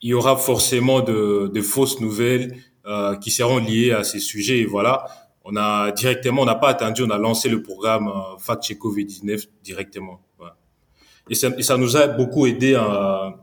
il 0.01 0.09
y 0.09 0.13
aura 0.13 0.37
forcément 0.37 1.01
de, 1.01 1.51
de 1.53 1.61
fausses 1.61 1.99
nouvelles 1.99 2.57
euh, 2.85 3.15
qui 3.17 3.31
seront 3.31 3.57
liées 3.57 3.91
à 3.91 4.03
ces 4.03 4.19
sujets. 4.19 4.59
Et 4.59 4.65
voilà, 4.65 5.05
on 5.43 5.55
a 5.55 5.91
directement, 5.91 6.43
on 6.43 6.45
n'a 6.45 6.55
pas 6.55 6.69
attendu, 6.69 7.03
on 7.03 7.09
a 7.09 7.17
lancé 7.17 7.49
le 7.49 7.61
programme 7.63 8.07
euh, 8.07 8.37
Fact 8.37 8.63
Check 8.63 8.79
Covid-19 8.79 9.47
directement. 9.63 10.21
Et, 11.27 11.33
ça, 11.33 11.49
et, 11.57 11.63
ça, 11.63 11.75
nous 11.77 11.97
a 11.97 12.05
beaucoup 12.05 12.45
aidé 12.45 12.75
à, 12.75 13.33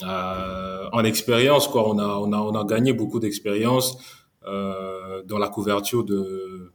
en 0.00 1.04
expérience. 1.04 1.68
Quoi. 1.68 1.86
On, 1.86 1.98
a, 1.98 2.06
on, 2.06 2.32
a, 2.32 2.38
on 2.38 2.54
a 2.54 2.64
gagné 2.64 2.94
beaucoup 2.94 3.20
d'expérience 3.20 3.98
euh, 4.46 5.22
dans 5.24 5.38
la 5.38 5.48
couverture 5.48 6.04
de 6.04 6.72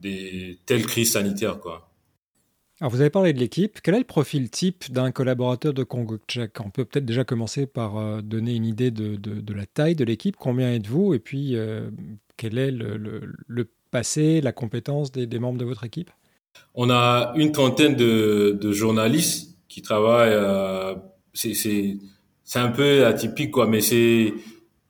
des 0.00 0.58
telles 0.66 0.86
crises 0.86 1.12
sanitaires. 1.12 1.60
Quoi. 1.60 1.88
Alors 2.80 2.92
vous 2.92 3.00
avez 3.00 3.08
parlé 3.08 3.32
de 3.32 3.38
l'équipe. 3.38 3.80
Quel 3.82 3.94
est 3.94 4.00
le 4.00 4.04
profil 4.04 4.50
type 4.50 4.92
d'un 4.92 5.10
collaborateur 5.10 5.72
de 5.72 5.82
Congo 5.82 6.18
Check 6.28 6.60
On 6.60 6.68
peut 6.68 6.84
peut-être 6.84 7.06
déjà 7.06 7.24
commencer 7.24 7.66
par 7.66 7.96
euh, 7.96 8.20
donner 8.20 8.54
une 8.54 8.66
idée 8.66 8.90
de, 8.90 9.16
de, 9.16 9.54
la 9.54 9.64
taille 9.64 9.94
de 9.94 10.04
l'équipe. 10.04 10.36
Combien 10.36 10.74
êtes-vous? 10.74 11.14
Et 11.14 11.18
puis, 11.18 11.56
euh, 11.56 11.88
quel 12.36 12.58
est 12.58 12.70
le, 12.70 12.98
le, 13.46 13.68
passé, 13.90 14.42
la 14.42 14.52
compétence 14.52 15.10
des, 15.10 15.26
des, 15.26 15.38
membres 15.38 15.58
de 15.58 15.64
votre 15.64 15.84
équipe? 15.84 16.10
On 16.74 16.90
a 16.90 17.32
une 17.36 17.50
trentaine 17.50 17.96
de, 17.96 18.58
de 18.60 18.72
journalistes 18.72 19.56
qui 19.68 19.80
travaillent. 19.80 20.34
Euh, 20.34 20.94
c'est 21.32 21.98
un 22.56 22.68
peu 22.68 23.06
atypique, 23.06 23.52
quoi, 23.52 23.66
mais 23.66 23.80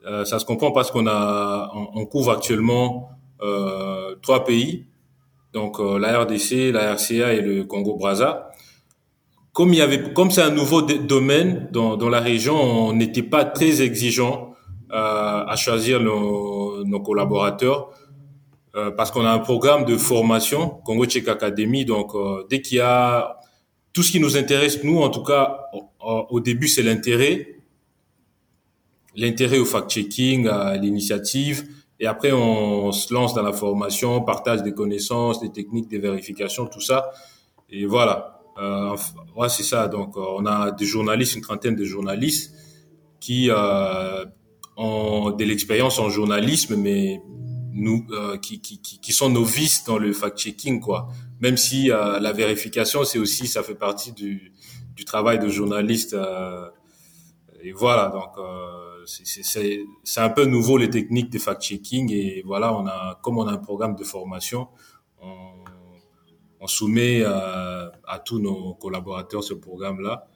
euh, 0.05 0.25
ça 0.25 0.41
se 0.41 0.45
comprend 0.45 0.73
parce 0.73 0.91
qu'on 0.91 1.07
on, 1.07 2.07
couvre 2.07 2.33
actuellement 2.33 3.11
trois 4.23 4.45
pays 4.45 4.87
donc 5.57 5.81
euh, 5.81 5.99
la 5.99 6.21
RDC, 6.21 6.71
la 6.71 6.95
RCA 6.95 7.33
et 7.33 7.41
le 7.41 7.65
Congo-Brazza. 7.65 8.51
Comme 9.55 9.73
il 9.73 9.79
y 9.79 9.81
avait, 9.81 10.13
comme 10.13 10.31
c'est 10.31 10.43
un 10.43 10.51
nouveau 10.51 10.83
domaine 10.83 11.71
dans, 11.73 12.11
la 12.11 12.21
région, 12.21 12.57
on 12.61 12.93
n'était 12.93 13.23
pas 13.23 13.47
très 13.47 13.81
exigeant 13.81 14.55
euh, 14.93 15.45
à 15.47 15.57
choisir 15.57 16.03
nos, 16.03 17.01
collaborateurs 17.01 17.91
euh, 18.75 18.91
parce 18.91 19.11
qu'on 19.11 19.25
a 19.25 19.31
un 19.31 19.39
programme 19.39 19.87
de 19.87 19.97
formation 19.97 20.69
Congo 20.85 21.07
Check 21.07 21.27
Academy. 21.27 21.87
Donc 21.87 22.13
dès 22.51 22.61
qu'il 22.61 22.77
y 22.77 22.81
a 22.81 23.41
tout 23.95 24.03
ce 24.03 24.13
qui 24.13 24.21
nous 24.21 24.37
intéresse, 24.37 24.85
nous 24.85 25.01
en 25.01 25.09
tout 25.09 25.23
cas, 25.23 25.71
au 26.01 26.39
début 26.41 26.69
c'est 26.69 26.83
l'intérêt, 26.83 27.61
l'intérêt 29.15 29.59
au 29.59 29.65
fact-checking, 29.65 30.49
à 30.49 30.77
l'initiative, 30.77 31.67
et 31.99 32.07
après, 32.07 32.33
on 32.33 32.93
se 32.93 33.13
lance 33.13 33.35
dans 33.35 33.43
la 33.43 33.53
formation, 33.53 34.23
partage 34.23 34.63
des 34.63 34.73
connaissances, 34.73 35.41
des 35.41 35.51
techniques, 35.51 35.89
des 35.89 35.99
vérifications, 35.99 36.67
tout 36.67 36.81
ça. 36.81 37.11
Et 37.71 37.87
voilà. 37.87 38.43
Euh, 38.59 38.97
ouais, 39.35 39.49
c'est 39.49 39.63
ça. 39.63 39.89
Donc, 39.89 40.17
euh, 40.17 40.21
on 40.37 40.45
a 40.47 40.71
des 40.73 40.85
journalistes, 40.85 41.37
une 41.37 41.43
trentaine 41.43 41.75
de 41.75 41.85
journalistes 41.85 42.55
qui 43.19 43.49
euh, 43.51 44.25
ont 44.77 45.31
de 45.31 45.45
l'expérience 45.45 45.99
en 45.99 46.11
journalisme, 46.11 46.77
mais 46.77 47.21
nous, 47.73 48.07
euh, 48.11 48.39
qui, 48.39 48.61
qui, 48.61 48.79
qui, 48.81 49.13
sont 49.13 49.31
novices 49.31 49.85
dans 49.85 49.99
le 49.99 50.13
fact-checking, 50.13 50.81
quoi. 50.81 51.09
Même 51.41 51.57
si 51.57 51.91
euh, 51.91 52.19
la 52.21 52.33
vérification, 52.33 53.05
c'est 53.05 53.19
aussi, 53.19 53.47
ça 53.47 53.63
fait 53.63 53.75
partie 53.75 54.13
du, 54.13 54.53
du 54.95 55.05
travail 55.05 55.39
de 55.39 55.49
journaliste. 55.49 56.15
Euh, 56.15 56.69
et 57.63 57.73
voilà. 57.73 58.09
Donc 58.09 58.33
c'est 59.07 60.21
un 60.21 60.31
peu 60.31 60.45
nouveau 60.45 60.77
les 60.79 60.91
techniques 60.91 61.31
de 61.31 61.39
fact-checking 61.39 62.13
et 62.13 62.43
voilà, 62.45 62.75
on 62.75 62.87
a 62.87 63.19
comme 63.23 63.39
on 63.39 63.47
a 63.47 63.53
un 63.53 63.59
programme 63.59 63.97
de 63.97 64.05
formation, 64.05 64.69
on, 65.21 66.67
soumet 66.69 67.23
à, 67.23 67.93
à, 68.09 68.19
tous 68.19 68.41
nos 68.41 68.75
collaborateurs 68.75 69.45
ce 69.45 69.55
programme-là 69.55 70.27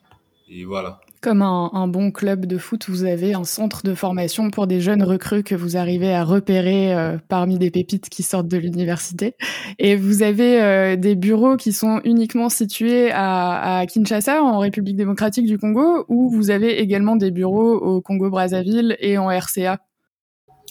et 0.49 0.65
voilà. 0.65 1.01
Comme 1.23 1.43
un, 1.43 1.87
bon 1.87 2.13
club 2.13 2.47
de 2.47 2.57
foot, 2.57 2.89
vous 2.89 3.05
avez 3.05 3.35
un 3.35 3.45
centre 3.45 3.83
de 3.83 3.95
formation 3.95 4.51
pour 4.51 4.67
des 4.67 4.81
jeunes 4.81 5.03
recrues 5.03 5.43
que 5.43 5.55
vous 5.55 5.77
arrivez 5.77 6.15
à 6.15 6.25
repérer 6.25 6.95
euh, 6.95 7.19
parmi 7.29 7.59
des 7.59 7.71
pépites 7.71 8.09
qui 8.09 8.23
sortent 8.23 8.49
de 8.49 8.57
l'université. 8.57 9.35
Et 9.79 9.97
vous 9.97 10.23
avez 10.23 10.63
euh, 10.63 10.97
des 10.97 11.17
bureaux 11.17 11.59
qui 11.59 11.75
sont 11.75 12.01
uniquement 12.05 12.49
situés 12.49 13.11
à, 13.13 13.85
Kinshasa, 13.87 14.43
en 14.43 14.61
République 14.61 14.97
démocratique 14.97 15.45
du 15.45 15.59
Congo, 15.59 16.07
ou 16.09 16.31
vous 16.31 16.51
avez 16.51 16.81
également 16.81 17.17
des 17.17 17.31
bureaux 17.31 17.75
au 17.75 18.01
Congo-Brazzaville 18.01 18.97
et 18.99 19.19
en 19.19 19.29
RCA 19.29 19.79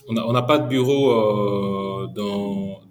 On 0.08 0.34
n'a 0.34 0.42
pas 0.42 0.58
de 0.58 0.68
bureau 0.68 1.12
euh, 1.12 2.08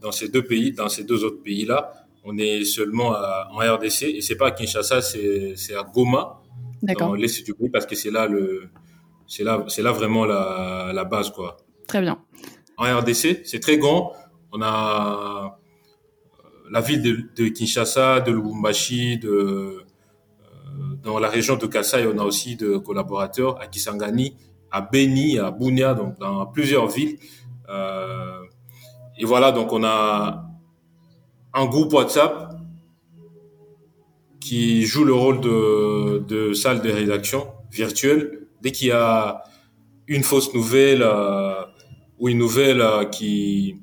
dans, 0.00 0.12
ces 0.12 0.28
deux 0.28 0.44
pays, 0.44 0.70
dans 0.70 0.88
ces 0.88 1.02
deux 1.02 1.24
autres 1.24 1.42
pays-là. 1.42 1.90
On 2.22 2.38
est 2.38 2.62
seulement 2.62 3.16
en 3.50 3.58
RDC 3.58 4.02
et 4.02 4.20
c'est 4.20 4.36
pas 4.36 4.48
à 4.48 4.50
Kinshasa, 4.52 5.00
c'est 5.02 5.74
à 5.74 5.82
Goma 5.82 6.38
D'accord. 6.82 7.16
l'est 7.16 7.44
du 7.44 7.54
pays 7.54 7.70
parce 7.70 7.86
que 7.86 7.94
c'est 7.96 8.10
là 8.10 8.26
le, 8.26 8.68
c'est 9.26 9.44
là, 9.44 9.64
c'est 9.68 9.82
là 9.82 9.92
vraiment 9.92 10.24
la, 10.24 10.92
la 10.94 11.04
base 11.04 11.30
quoi. 11.30 11.56
Très 11.86 12.00
bien. 12.00 12.18
En 12.76 12.84
RDC, 12.84 13.42
c'est 13.44 13.60
très 13.60 13.78
grand. 13.78 14.12
On 14.52 14.62
a 14.62 15.58
la 16.70 16.80
ville 16.80 17.02
de, 17.02 17.28
de 17.36 17.48
Kinshasa, 17.48 18.20
de 18.20 18.32
Lubumbashi, 18.32 19.18
de 19.18 19.28
euh, 19.28 19.82
dans 21.02 21.18
la 21.18 21.28
région 21.28 21.56
de 21.56 21.66
Kassai, 21.66 22.06
on 22.06 22.18
a 22.18 22.24
aussi 22.24 22.56
de 22.56 22.76
collaborateurs 22.76 23.60
à 23.60 23.66
Kisangani, 23.66 24.36
à 24.70 24.80
Beni, 24.80 25.38
à 25.38 25.50
Bunia, 25.50 25.94
donc 25.94 26.18
dans 26.18 26.46
plusieurs 26.46 26.88
villes. 26.88 27.18
Euh, 27.68 28.40
et 29.16 29.24
voilà, 29.24 29.52
donc 29.52 29.72
on 29.72 29.84
a 29.84 30.44
un 31.54 31.66
groupe 31.66 31.92
WhatsApp 31.92 32.47
qui 34.48 34.86
joue 34.86 35.04
le 35.04 35.12
rôle 35.12 35.40
de, 35.42 36.54
salle 36.54 36.80
de 36.80 36.90
rédaction 36.90 37.48
virtuelle. 37.70 38.46
Dès 38.62 38.72
qu'il 38.72 38.88
y 38.88 38.92
a 38.92 39.42
une 40.06 40.22
fausse 40.22 40.54
nouvelle 40.54 41.02
euh, 41.02 41.52
ou 42.18 42.30
une 42.30 42.38
nouvelle 42.38 42.80
euh, 42.80 43.04
qui 43.04 43.76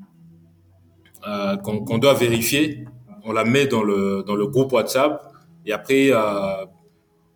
euh, 1.28 1.56
qu'on 1.58 1.86
qu 1.86 2.00
doit 2.00 2.16
vérifier, 2.16 2.86
on 3.26 3.32
la 3.32 3.46
met 3.46 3.68
dans 3.68 3.84
le 3.84 4.24
dans 4.26 4.36
le 4.36 4.48
groupe 4.48 4.72
WhatsApp 4.74 5.22
et 5.68 5.72
après 5.72 6.12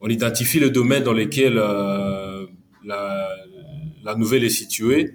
on 0.02 0.08
identifie 0.08 0.60
le 0.60 0.72
domaine 0.72 1.04
dans 1.04 1.14
lequel 1.14 1.54
la 2.86 4.16
nouvelle 4.16 4.44
est 4.44 4.50
située 4.62 5.14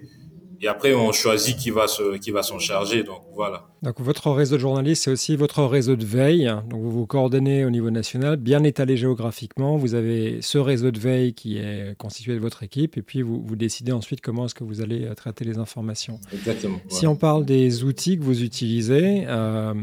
et 0.65 0.67
après 0.67 0.95
on 0.95 1.11
choisit 1.11 1.55
qui 1.55 1.69
va 1.69 1.87
se 1.87 2.17
qui 2.17 2.31
va 2.31 2.41
s'en 2.41 2.57
charger 2.57 3.03
donc 3.03 3.21
voilà. 3.35 3.67
Donc 3.83 4.01
votre 4.01 4.31
réseau 4.31 4.55
de 4.55 4.61
journalistes 4.61 5.03
c'est 5.03 5.11
aussi 5.11 5.35
votre 5.35 5.63
réseau 5.63 5.95
de 5.95 6.05
veille. 6.05 6.51
Donc 6.69 6.81
vous 6.81 6.89
vous 6.89 7.05
coordonnez 7.05 7.65
au 7.65 7.69
niveau 7.69 7.91
national 7.91 8.37
bien 8.37 8.63
étalé 8.63 8.97
géographiquement. 8.97 9.77
Vous 9.77 9.93
avez 9.93 10.41
ce 10.41 10.57
réseau 10.57 10.89
de 10.89 10.99
veille 10.99 11.35
qui 11.35 11.59
est 11.59 11.95
constitué 11.97 12.33
de 12.33 12.39
votre 12.39 12.63
équipe. 12.63 12.97
Et 12.97 13.03
puis 13.03 13.21
vous, 13.21 13.43
vous 13.45 13.55
décidez 13.55 13.91
ensuite 13.91 14.21
comment 14.21 14.45
est-ce 14.45 14.55
que 14.55 14.63
vous 14.63 14.81
allez 14.81 15.07
traiter 15.15 15.45
les 15.45 15.59
informations. 15.59 16.19
Exactement 16.33 16.79
si 16.87 17.01
voilà. 17.01 17.11
on 17.11 17.15
parle 17.15 17.45
des 17.45 17.83
outils 17.83 18.17
que 18.17 18.23
vous 18.23 18.41
utilisez 18.41 19.25
euh, 19.27 19.73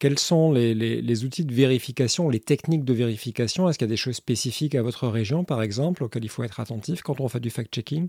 quels 0.00 0.18
sont 0.18 0.50
les, 0.50 0.74
les, 0.74 1.00
les 1.00 1.24
outils 1.24 1.44
de 1.44 1.54
vérification 1.54 2.28
les 2.28 2.40
techniques 2.40 2.84
de 2.84 2.94
vérification? 2.94 3.68
Est-ce 3.68 3.78
qu'il 3.78 3.86
y 3.86 3.90
a 3.90 3.94
des 3.94 3.96
choses 3.96 4.16
spécifiques 4.16 4.74
à 4.74 4.82
votre 4.82 5.06
région 5.06 5.44
par 5.44 5.62
exemple 5.62 6.02
auxquelles 6.02 6.24
il 6.24 6.30
faut 6.30 6.42
être 6.42 6.58
attentif 6.58 7.02
quand 7.02 7.20
on 7.20 7.28
fait 7.28 7.40
du 7.40 7.50
fact-checking? 7.50 8.08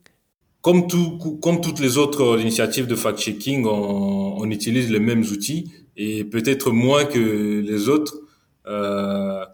Comme, 0.62 0.88
tout, 0.88 1.18
comme 1.42 1.62
toutes 1.62 1.80
les 1.80 1.98
autres 1.98 2.40
initiatives 2.40 2.88
de 2.88 2.96
fact-checking, 2.96 3.66
on, 3.66 4.38
on, 4.40 4.50
utilise 4.50 4.90
les 4.92 5.00
mêmes 5.00 5.22
outils 5.22 5.72
et 5.96 6.24
peut-être 6.24 6.72
moins 6.72 7.06
que 7.06 7.62
les 7.62 7.90
autres, 7.90 8.20
euh, 8.68 9.46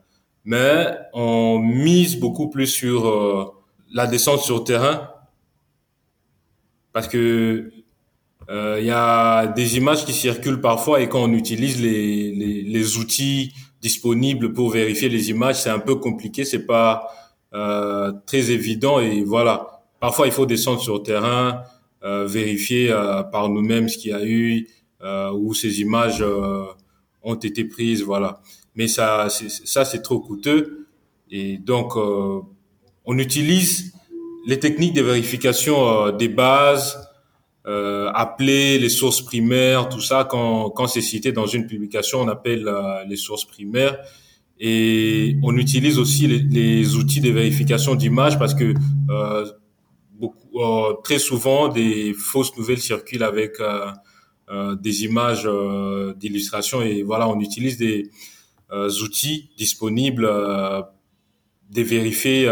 mais 0.44 0.98
on 1.14 1.60
mise 1.60 2.20
beaucoup 2.20 2.50
plus 2.50 2.68
sur 2.68 3.08
euh, 3.08 3.46
la 3.94 4.08
descente 4.08 4.42
sur 4.42 4.64
terrain. 4.64 5.10
Parce 6.94 7.08
que 7.08 7.72
il 8.48 8.54
euh, 8.54 8.80
y 8.80 8.92
a 8.92 9.48
des 9.48 9.78
images 9.78 10.06
qui 10.06 10.14
circulent 10.14 10.62
parfois 10.62 11.02
et 11.02 11.10
quand 11.10 11.24
on 11.24 11.34
utilise 11.34 11.82
les, 11.82 12.32
les, 12.32 12.62
les 12.62 12.98
outils 12.98 13.54
disponibles 13.82 14.54
pour 14.54 14.70
vérifier 14.70 15.10
les 15.10 15.32
images, 15.32 15.62
c'est 15.62 15.72
un 15.72 15.80
peu 15.80 15.96
compliqué, 15.96 16.46
c'est 16.46 16.66
pas 16.66 17.08
euh, 17.54 18.12
très 18.26 18.52
évident 18.52 19.00
et 19.00 19.24
voilà 19.24 19.75
Parfois, 20.06 20.28
il 20.28 20.34
faut 20.34 20.46
descendre 20.46 20.80
sur 20.80 20.98
le 20.98 21.02
terrain, 21.02 21.64
euh, 22.04 22.28
vérifier 22.28 22.92
euh, 22.92 23.24
par 23.24 23.50
nous-mêmes 23.50 23.90
ce 23.90 23.98
qu'il 23.98 24.12
y 24.12 24.14
a 24.14 24.24
eu, 24.24 24.68
euh, 25.02 25.32
où 25.32 25.56
ces 25.56 25.82
images 25.82 26.22
euh, 26.22 26.66
ont 27.24 27.34
été 27.34 27.66
prises, 27.66 28.04
voilà. 28.04 28.40
Mais 28.76 28.88
ça, 28.88 29.30
ça 29.30 29.84
c'est 29.84 30.04
trop 30.04 30.20
coûteux. 30.20 30.86
Et 31.32 31.58
donc, 31.58 31.96
on 31.96 33.18
utilise 33.18 33.94
les 34.46 34.60
techniques 34.60 34.94
de 34.94 35.02
vérification 35.02 36.12
des 36.12 36.30
bases, 36.30 37.00
appeler 37.66 38.78
les 38.78 38.90
sources 38.90 39.24
primaires, 39.24 39.90
tout 39.90 40.02
ça. 40.02 40.24
Quand, 40.30 40.86
c'est 40.86 41.02
cité 41.02 41.32
dans 41.32 41.48
une 41.48 41.66
publication, 41.66 42.20
on 42.22 42.28
appelle 42.28 42.72
les 43.10 43.16
sources 43.16 43.46
primaires. 43.46 43.98
Et 44.60 45.38
on 45.42 45.58
utilise 45.58 45.98
aussi 45.98 46.28
les 46.28 46.96
outils 46.96 47.22
de 47.22 47.32
vérification 47.32 47.96
d'images 47.96 48.38
parce 48.38 48.54
que 48.54 48.76
euh, 50.56 50.94
très 51.04 51.20
souvent, 51.20 51.68
des 51.68 52.14
fausses 52.14 52.56
nouvelles 52.58 52.80
circulent 52.80 53.24
avec 53.24 53.60
euh, 53.60 53.88
euh, 54.50 54.76
des 54.76 55.04
images 55.04 55.48
d'illustration 56.18 56.82
et 56.82 57.04
voilà, 57.04 57.28
on 57.30 57.40
utilise 57.40 57.78
des 57.78 58.10
outils 59.04 59.50
disponibles 59.58 60.28
de 60.28 61.82
vérifier 61.82 62.52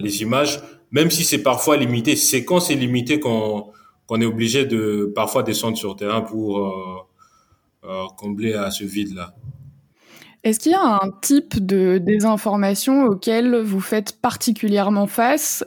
les 0.00 0.22
images, 0.22 0.60
même 0.90 1.10
si 1.10 1.24
c'est 1.24 1.42
parfois 1.42 1.76
limité. 1.76 2.16
C'est 2.16 2.44
quand 2.44 2.60
c'est 2.60 2.74
limité 2.74 3.18
qu'on 3.20 3.72
qu'on 4.06 4.20
est 4.20 4.26
obligé 4.26 4.66
de 4.66 5.10
parfois 5.14 5.42
descendre 5.42 5.78
sur 5.78 5.96
terrain 5.96 6.20
pour 6.20 7.08
combler 8.16 8.52
à 8.52 8.70
ce 8.70 8.84
vide-là. 8.84 9.34
Est-ce 10.44 10.60
qu'il 10.60 10.72
y 10.72 10.74
a 10.74 11.00
un 11.02 11.10
type 11.22 11.64
de 11.64 11.96
désinformation 11.96 13.04
auquel 13.06 13.62
vous 13.62 13.80
faites 13.80 14.20
particulièrement 14.20 15.06
face 15.06 15.64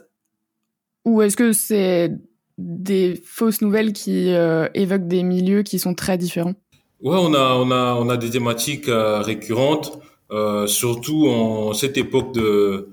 ou 1.04 1.22
est-ce 1.22 1.36
que 1.36 1.52
c'est 1.52 2.12
des 2.58 3.20
fausses 3.24 3.60
nouvelles 3.62 3.92
qui 3.92 4.34
euh, 4.34 4.68
évoquent 4.74 5.06
des 5.06 5.22
milieux 5.22 5.62
qui 5.62 5.78
sont 5.78 5.94
très 5.94 6.18
différents? 6.18 6.54
Ouais, 7.00 7.16
on 7.16 7.32
a 7.32 7.54
on 7.54 7.70
a 7.70 7.94
on 7.94 8.08
a 8.08 8.16
des 8.16 8.30
thématiques 8.30 8.88
euh, 8.88 9.20
récurrentes, 9.20 10.00
euh, 10.32 10.66
surtout 10.66 11.28
en 11.28 11.72
cette 11.72 11.96
époque 11.96 12.34
de 12.34 12.88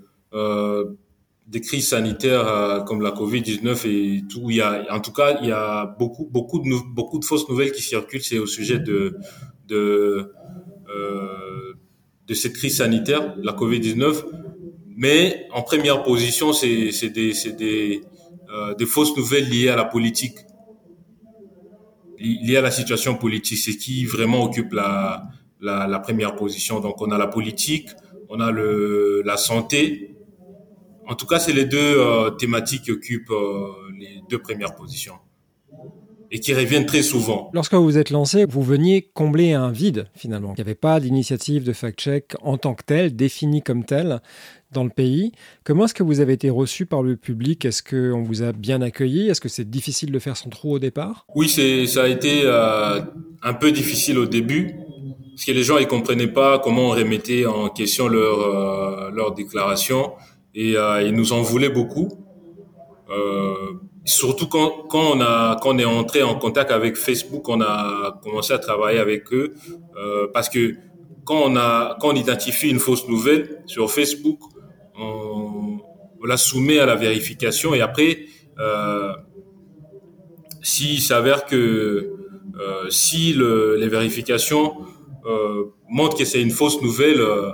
des 1.47 1.61
crises 1.61 1.89
sanitaires 1.89 2.83
comme 2.85 3.01
la 3.01 3.11
Covid-19 3.11 3.87
et 3.87 4.23
tout. 4.27 4.49
Il 4.49 4.57
y 4.57 4.61
a, 4.61 4.83
en 4.89 4.99
tout 4.99 5.13
cas, 5.13 5.37
il 5.41 5.47
y 5.47 5.51
a 5.51 5.85
beaucoup, 5.85 6.27
beaucoup 6.29 6.59
de, 6.59 6.93
beaucoup 6.93 7.19
de 7.19 7.23
fausses 7.23 7.47
nouvelles 7.47 7.71
qui 7.71 7.81
circulent. 7.81 8.21
C'est 8.21 8.39
au 8.39 8.47
sujet 8.47 8.79
de, 8.79 9.15
de, 9.67 10.33
de 12.27 12.33
cette 12.33 12.53
crise 12.53 12.77
sanitaire, 12.77 13.35
la 13.37 13.53
Covid-19. 13.53 14.25
Mais 14.95 15.47
en 15.51 15.61
première 15.61 16.03
position, 16.03 16.53
c'est 16.53 17.09
des, 17.09 17.33
des, 17.57 18.01
euh, 18.49 18.73
des 18.75 18.85
fausses 18.85 19.15
nouvelles 19.17 19.49
liées 19.49 19.67
à 19.67 19.75
la 19.75 19.83
politique, 19.83 20.37
liées 22.17 22.55
à 22.55 22.61
la 22.61 22.71
situation 22.71 23.15
politique. 23.15 23.57
C'est 23.57 23.75
qui 23.75 24.05
vraiment 24.05 24.43
occupe 24.43 24.71
la, 24.71 25.27
la, 25.59 25.99
première 25.99 26.35
position. 26.37 26.79
Donc 26.79 27.01
on 27.01 27.11
a 27.11 27.17
la 27.17 27.27
politique, 27.27 27.89
on 28.29 28.39
a 28.39 28.51
le, 28.51 29.21
la 29.25 29.35
santé. 29.35 30.15
En 31.07 31.15
tout 31.15 31.27
cas, 31.27 31.39
c'est 31.39 31.53
les 31.53 31.65
deux 31.65 31.77
euh, 31.77 32.29
thématiques 32.31 32.83
qui 32.83 32.91
occupent 32.91 33.31
euh, 33.31 33.67
les 33.99 34.21
deux 34.29 34.39
premières 34.39 34.75
positions 34.75 35.15
et 36.31 36.39
qui 36.39 36.53
reviennent 36.53 36.85
très 36.85 37.03
souvent. 37.03 37.51
Lorsque 37.53 37.73
vous 37.73 37.83
vous 37.83 37.97
êtes 37.97 38.09
lancé, 38.09 38.45
vous 38.45 38.63
veniez 38.63 39.01
combler 39.13 39.53
un 39.53 39.71
vide 39.71 40.07
finalement. 40.15 40.53
Il 40.53 40.61
n'y 40.61 40.61
avait 40.61 40.75
pas 40.75 40.99
d'initiative 40.99 41.63
de 41.63 41.73
fact-check 41.73 42.33
en 42.41 42.57
tant 42.57 42.73
que 42.73 42.83
telle, 42.83 43.15
définie 43.15 43.61
comme 43.61 43.85
telle 43.85 44.21
dans 44.75 44.83
le 44.83 44.91
pays. 44.91 45.31
Comment 45.63 45.85
est-ce 45.85 45.95
que 45.95 46.03
vous 46.03 46.19
avez 46.19 46.33
été 46.33 46.49
reçu 46.51 46.85
par 46.85 47.01
le 47.01 47.15
public? 47.15 47.65
Est-ce 47.65 47.81
qu'on 47.81 48.21
vous 48.21 48.43
a 48.43 48.51
bien 48.51 48.81
accueilli? 48.81 49.29
Est-ce 49.29 49.41
que 49.41 49.49
c'est 49.49 49.69
difficile 49.69 50.11
de 50.11 50.19
faire 50.19 50.37
son 50.37 50.49
trou 50.49 50.73
au 50.73 50.79
départ? 50.79 51.25
Oui, 51.33 51.49
c'est 51.49 51.87
ça 51.87 52.03
a 52.03 52.07
été 52.07 52.41
euh, 52.43 53.01
un 53.41 53.53
peu 53.53 53.71
difficile 53.71 54.19
au 54.19 54.25
début 54.25 54.75
parce 55.35 55.45
que 55.45 55.51
les 55.51 55.63
gens 55.63 55.77
ils 55.77 55.87
comprenaient 55.87 56.31
pas 56.31 56.59
comment 56.59 56.87
on 56.87 56.91
remettait 56.91 57.45
en 57.45 57.67
question 57.67 58.07
leur 58.07 58.39
euh, 58.39 59.11
leur 59.11 59.33
déclaration 59.33 60.13
et 60.53 60.77
euh, 60.77 61.01
ils 61.01 61.13
nous 61.13 61.33
en 61.33 61.41
voulaient 61.41 61.69
beaucoup. 61.69 62.09
Euh, 63.09 63.53
surtout 64.05 64.47
quand, 64.47 64.85
quand 64.89 65.17
on 65.17 65.19
a 65.19 65.57
quand 65.61 65.75
on 65.75 65.77
est 65.77 65.85
entré 65.85 66.23
en 66.23 66.35
contact 66.35 66.71
avec 66.71 66.95
Facebook, 66.95 67.49
on 67.49 67.59
a 67.59 68.17
commencé 68.23 68.53
à 68.53 68.59
travailler 68.59 68.99
avec 68.99 69.33
eux 69.33 69.53
parce 70.33 70.47
que 70.47 70.75
quand 71.25 71.41
on 71.43 71.57
a 71.57 71.97
quand 71.99 72.09
on 72.13 72.15
identifie 72.15 72.69
une 72.69 72.79
fausse 72.79 73.07
nouvelle 73.09 73.61
sur 73.65 73.91
Facebook, 73.91 74.39
la 76.25 76.37
soumet 76.37 76.79
à 76.79 76.85
la 76.85 76.95
vérification 76.95 77.73
et 77.73 77.81
après 77.81 78.19
euh, 78.59 79.13
s'il 80.61 80.99
s'avère 81.01 81.45
que 81.45 82.15
euh, 82.59 82.89
si 82.89 83.33
le, 83.33 83.75
les 83.75 83.89
vérifications 83.89 84.77
euh, 85.25 85.65
montrent 85.89 86.17
que 86.17 86.25
c'est 86.25 86.41
une 86.41 86.51
fausse 86.51 86.81
nouvelle, 86.81 87.19
euh, 87.19 87.51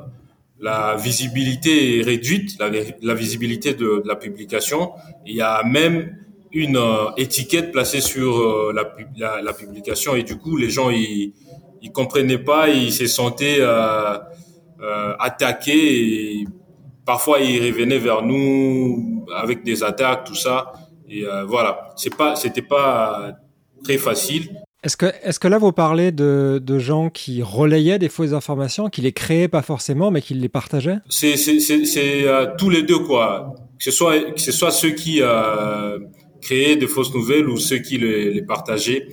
la 0.59 0.95
visibilité 0.95 1.99
est 1.99 2.03
réduite, 2.03 2.57
la, 2.59 3.13
visibilité 3.15 3.73
de, 3.73 4.03
la 4.05 4.15
publication. 4.15 4.91
Il 5.25 5.35
y 5.35 5.41
a 5.41 5.63
même 5.63 6.15
une 6.51 6.79
étiquette 7.17 7.71
placée 7.71 8.01
sur 8.01 8.71
la, 8.71 8.85
publication 9.53 10.15
et 10.15 10.21
du 10.21 10.37
coup 10.37 10.57
les 10.57 10.69
gens 10.69 10.91
ils 10.91 11.33
comprenaient 11.91 12.37
pas, 12.37 12.69
ils 12.69 12.93
se 12.93 13.07
sentaient 13.07 13.61
attaqués 15.17 16.41
et 16.41 16.47
parfois 17.11 17.41
ils 17.41 17.59
revenaient 17.67 18.03
vers 18.09 18.21
nous 18.21 19.25
avec 19.43 19.65
des 19.69 19.83
attaques 19.83 20.23
tout 20.23 20.39
ça 20.45 20.71
et 21.09 21.25
euh, 21.25 21.43
voilà 21.53 21.71
c'est 21.97 22.15
pas 22.15 22.37
c'était 22.37 22.67
pas 22.75 23.33
très 23.83 23.97
facile. 23.97 24.43
Est-ce 24.83 24.97
que, 24.97 25.07
est-ce 25.23 25.39
que 25.39 25.47
là, 25.47 25.59
vous 25.59 25.71
parlez 25.71 26.11
de, 26.11 26.59
de, 26.63 26.79
gens 26.79 27.11
qui 27.11 27.43
relayaient 27.43 27.99
des 27.99 28.09
fausses 28.09 28.33
informations, 28.33 28.89
qui 28.89 29.01
les 29.01 29.11
créaient 29.11 29.47
pas 29.47 29.61
forcément, 29.61 30.09
mais 30.09 30.21
qui 30.23 30.33
les 30.33 30.49
partageaient? 30.49 30.97
C'est, 31.07 31.37
c'est, 31.37 31.59
c'est, 31.59 31.85
c'est 31.85 32.23
euh, 32.27 32.47
tous 32.57 32.71
les 32.71 32.81
deux, 32.81 32.97
quoi. 32.97 33.53
Que 33.77 33.83
ce 33.83 33.91
soit, 33.91 34.19
que 34.35 34.41
ce 34.41 34.51
soit 34.51 34.71
ceux 34.71 34.91
qui 34.91 35.19
euh, 35.21 35.99
créer 36.41 36.77
des 36.77 36.87
fausses 36.87 37.13
nouvelles 37.13 37.47
ou 37.47 37.57
ceux 37.57 37.77
qui 37.77 37.99
les, 37.99 38.33
les 38.33 38.41
partageaient. 38.41 39.07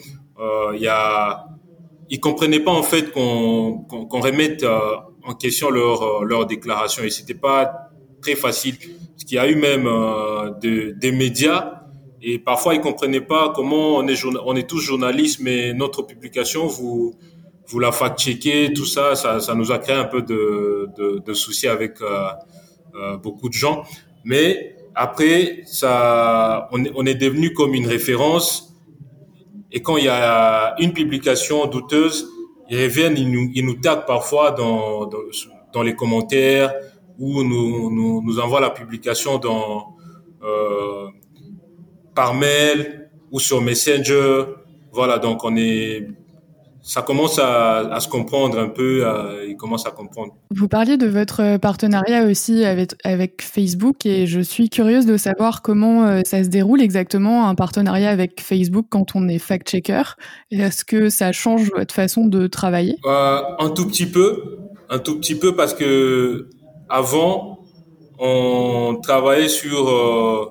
Il 0.74 0.80
y 0.80 0.88
a, 0.88 1.44
ils 2.08 2.20
comprenaient 2.20 2.64
pas 2.68 2.70
en 2.70 2.82
fait 2.82 3.10
qu'on 3.12 3.84
qu'on, 3.88 4.06
qu'on 4.06 4.20
remette 4.20 4.64
en 5.24 5.34
question 5.34 5.68
leur 5.68 6.24
leur 6.24 6.46
déclaration 6.46 7.02
et 7.02 7.10
c'était 7.10 7.40
pas 7.48 7.87
très 8.20 8.34
facile. 8.34 8.76
Parce 8.78 9.24
qu'il 9.24 9.36
y 9.36 9.38
a 9.38 9.48
eu 9.48 9.56
même 9.56 9.86
euh, 9.86 10.50
de, 10.60 10.94
des 10.98 11.12
médias 11.12 11.82
et 12.20 12.38
parfois 12.38 12.74
ils 12.74 12.80
comprenaient 12.80 13.20
pas 13.20 13.52
comment 13.54 13.96
on 13.96 14.56
est 14.56 14.68
tous 14.68 14.80
journalistes 14.80 15.38
mais 15.40 15.72
notre 15.72 16.02
publication 16.02 16.66
vous 16.66 17.14
vous 17.68 17.78
la 17.78 17.92
fact-checkez 17.92 18.72
tout 18.72 18.86
ça, 18.86 19.14
ça 19.14 19.54
nous 19.54 19.70
a 19.70 19.78
créé 19.78 19.94
un 19.94 20.04
peu 20.04 20.22
de 20.22 21.32
soucis 21.32 21.68
avec 21.68 22.00
euh, 22.00 22.28
euh, 22.96 23.16
beaucoup 23.18 23.48
de 23.48 23.54
gens 23.54 23.84
mais 24.24 24.74
après, 25.00 25.60
ça, 25.64 26.68
on, 26.72 27.06
est 27.06 27.14
devenu 27.14 27.52
comme 27.52 27.72
une 27.72 27.86
référence. 27.86 28.74
Et 29.70 29.80
quand 29.80 29.96
il 29.96 30.06
y 30.06 30.08
a 30.08 30.74
une 30.80 30.92
publication 30.92 31.66
douteuse, 31.66 32.28
ils 32.68 32.82
reviennent, 32.82 33.16
ils 33.16 33.30
nous, 33.30 33.48
ils 33.54 33.64
nous 33.64 33.76
taguent 33.76 34.06
parfois 34.06 34.50
dans, 34.50 35.08
dans 35.72 35.82
les 35.82 35.94
commentaires 35.94 36.74
ou 37.18 37.42
nous, 37.42 37.90
nous, 37.90 38.22
nous 38.22 38.38
envoient 38.38 38.60
la 38.60 38.70
publication 38.70 39.38
dans, 39.38 39.96
euh, 40.42 41.08
par 42.14 42.34
mail 42.34 43.10
ou 43.30 43.40
sur 43.40 43.60
Messenger. 43.60 44.44
Voilà, 44.92 45.18
donc 45.18 45.44
on 45.44 45.56
est 45.56 46.08
ça 46.88 47.02
commence 47.02 47.38
à, 47.38 47.80
à, 47.92 48.00
se 48.00 48.08
comprendre 48.08 48.58
un 48.58 48.68
peu, 48.68 49.06
à, 49.06 49.44
il 49.46 49.56
commence 49.56 49.86
à 49.86 49.90
comprendre. 49.90 50.32
Vous 50.50 50.68
parliez 50.68 50.96
de 50.96 51.06
votre 51.06 51.58
partenariat 51.58 52.24
aussi 52.24 52.64
avec, 52.64 52.94
avec 53.04 53.42
Facebook 53.42 54.06
et 54.06 54.26
je 54.26 54.40
suis 54.40 54.70
curieuse 54.70 55.04
de 55.04 55.18
savoir 55.18 55.60
comment 55.60 56.06
euh, 56.06 56.22
ça 56.24 56.42
se 56.42 56.48
déroule 56.48 56.80
exactement 56.80 57.46
un 57.46 57.54
partenariat 57.54 58.08
avec 58.08 58.40
Facebook 58.40 58.86
quand 58.88 59.14
on 59.14 59.28
est 59.28 59.38
fact-checker. 59.38 60.02
Est-ce 60.50 60.86
que 60.86 61.10
ça 61.10 61.30
change 61.30 61.70
votre 61.76 61.94
façon 61.94 62.24
de 62.24 62.46
travailler? 62.46 62.96
Euh, 63.04 63.42
Un 63.58 63.68
tout 63.68 63.86
petit 63.86 64.06
peu, 64.06 64.58
un 64.88 64.98
tout 64.98 65.18
petit 65.18 65.34
peu 65.34 65.54
parce 65.54 65.74
que 65.74 66.48
avant 66.88 67.58
on 68.18 68.98
travaillait 69.02 69.48
sur 69.48 69.88
euh, 69.88 70.50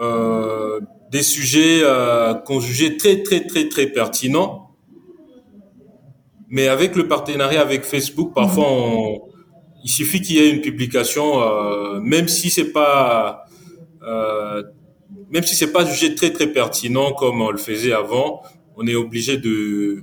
euh 0.00 0.80
des 1.10 1.22
sujets 1.22 1.80
euh, 1.82 2.34
qu'on 2.34 2.58
jugeait 2.58 2.96
très 2.96 3.22
très 3.22 3.46
très 3.46 3.68
très 3.68 3.86
pertinents. 3.86 4.70
Mais 6.48 6.68
avec 6.68 6.96
le 6.96 7.08
partenariat 7.08 7.60
avec 7.60 7.84
Facebook, 7.84 8.34
parfois, 8.34 8.66
on, 8.68 9.22
il 9.84 9.90
suffit 9.90 10.20
qu'il 10.20 10.36
y 10.36 10.38
ait 10.40 10.50
une 10.50 10.60
publication, 10.60 11.40
euh, 11.40 12.00
même 12.00 12.28
si 12.28 12.50
c'est 12.50 12.72
pas, 12.72 13.44
euh, 14.02 14.64
même 15.30 15.44
si 15.44 15.54
c'est 15.54 15.72
pas 15.72 15.84
jugé 15.84 16.14
très 16.14 16.32
très 16.32 16.48
pertinent 16.48 17.12
comme 17.12 17.40
on 17.40 17.50
le 17.50 17.58
faisait 17.58 17.92
avant, 17.92 18.42
on 18.76 18.86
est 18.86 18.96
obligé 18.96 19.36
de, 19.36 20.02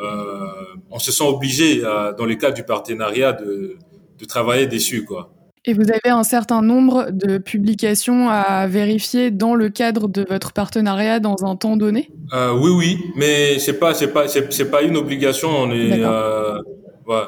euh, 0.00 0.46
on 0.90 0.98
se 0.98 1.12
sent 1.12 1.24
obligé 1.24 1.84
euh, 1.84 2.12
dans 2.12 2.24
le 2.24 2.36
cadre 2.36 2.54
du 2.54 2.64
partenariat 2.64 3.32
de, 3.32 3.76
de 4.20 4.26
travailler 4.26 4.66
dessus, 4.66 5.04
quoi. 5.04 5.32
Et 5.66 5.74
vous 5.74 5.90
avez 5.90 6.08
un 6.08 6.22
certain 6.22 6.62
nombre 6.62 7.10
de 7.10 7.36
publications 7.36 8.30
à 8.30 8.66
vérifier 8.66 9.30
dans 9.30 9.54
le 9.54 9.68
cadre 9.68 10.08
de 10.08 10.24
votre 10.26 10.52
partenariat 10.52 11.20
dans 11.20 11.44
un 11.44 11.54
temps 11.54 11.76
donné? 11.76 12.10
Euh, 12.32 12.58
Oui, 12.58 12.70
oui, 12.70 13.04
mais 13.14 13.58
c'est 13.58 13.78
pas, 13.78 13.92
c'est 13.92 14.10
pas, 14.10 14.26
c'est, 14.26 14.70
pas 14.70 14.80
une 14.80 14.96
obligation. 14.96 15.50
On 15.50 15.70
est, 15.70 16.02
euh, 16.02 16.62
ouais. 17.06 17.24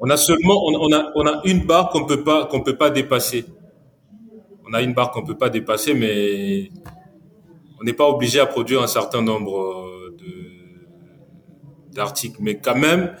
On 0.00 0.10
a 0.10 0.18
seulement, 0.18 0.66
on, 0.66 0.90
on, 0.90 0.92
a, 0.92 1.12
on 1.14 1.26
a 1.26 1.40
une 1.44 1.64
barre 1.64 1.88
qu'on 1.88 2.04
peut 2.04 2.22
pas, 2.22 2.44
qu'on 2.44 2.60
peut 2.60 2.76
pas 2.76 2.90
dépasser. 2.90 3.46
On 4.68 4.74
a 4.74 4.82
une 4.82 4.92
barre 4.92 5.10
qu'on 5.10 5.24
peut 5.24 5.36
pas 5.38 5.48
dépasser, 5.48 5.94
mais 5.94 6.70
on 7.80 7.84
n'est 7.84 7.94
pas 7.94 8.06
obligé 8.06 8.38
à 8.38 8.44
produire 8.44 8.82
un 8.82 8.86
certain 8.86 9.22
nombre 9.22 9.58
euh, 9.58 10.14
de 10.18 11.94
d'articles. 11.94 12.36
Mais 12.40 12.56
quand 12.58 12.76
même, 12.76 13.12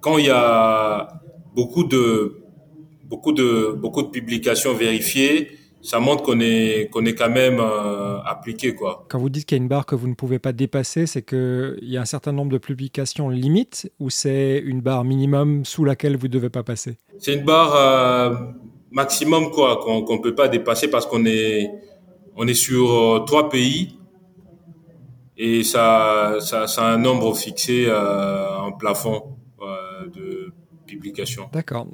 quand 0.00 0.18
il 0.18 0.26
y 0.26 0.30
a 0.30 1.21
beaucoup 1.54 1.84
de 1.84 2.42
beaucoup 3.04 3.32
de 3.32 3.72
beaucoup 3.72 4.02
de 4.02 4.08
publications 4.08 4.72
vérifiées, 4.74 5.50
ça 5.82 5.98
montre 6.00 6.22
qu'on 6.22 6.40
est 6.40 6.88
qu'on 6.90 7.04
est 7.04 7.14
quand 7.14 7.30
même 7.30 7.60
euh, 7.60 8.18
appliqué 8.24 8.74
quoi. 8.74 9.04
Quand 9.08 9.18
vous 9.18 9.28
dites 9.28 9.44
qu'il 9.46 9.58
y 9.58 9.60
a 9.60 9.62
une 9.62 9.68
barre 9.68 9.84
que 9.84 9.94
vous 9.94 10.08
ne 10.08 10.14
pouvez 10.14 10.38
pas 10.38 10.52
dépasser, 10.52 11.06
c'est 11.06 11.22
que 11.22 11.76
il 11.82 11.90
y 11.90 11.96
a 11.96 12.00
un 12.00 12.06
certain 12.06 12.32
nombre 12.32 12.52
de 12.52 12.58
publications 12.58 13.28
limite 13.28 13.92
ou 14.00 14.08
c'est 14.08 14.58
une 14.64 14.80
barre 14.80 15.04
minimum 15.04 15.64
sous 15.64 15.84
laquelle 15.84 16.16
vous 16.16 16.28
ne 16.28 16.32
devez 16.32 16.50
pas 16.50 16.62
passer? 16.62 16.96
C'est 17.18 17.34
une 17.34 17.44
barre 17.44 17.74
euh, 17.74 18.34
maximum 18.90 19.50
quoi 19.50 19.80
qu'on 19.82 20.02
qu'on 20.02 20.18
peut 20.18 20.34
pas 20.34 20.48
dépasser 20.48 20.88
parce 20.88 21.06
qu'on 21.06 21.26
est 21.26 21.70
on 22.36 22.46
est 22.46 22.54
sur 22.54 22.90
euh, 22.90 23.18
trois 23.26 23.50
pays 23.50 23.98
et 25.36 25.64
ça, 25.64 26.36
ça, 26.40 26.66
ça 26.66 26.84
a 26.84 26.92
un 26.92 26.98
nombre 26.98 27.34
fixé, 27.34 27.90
un 27.90 28.70
plafond. 28.78 29.22
de 29.22 29.41
publication. 30.96 31.48
D'accord. 31.52 31.86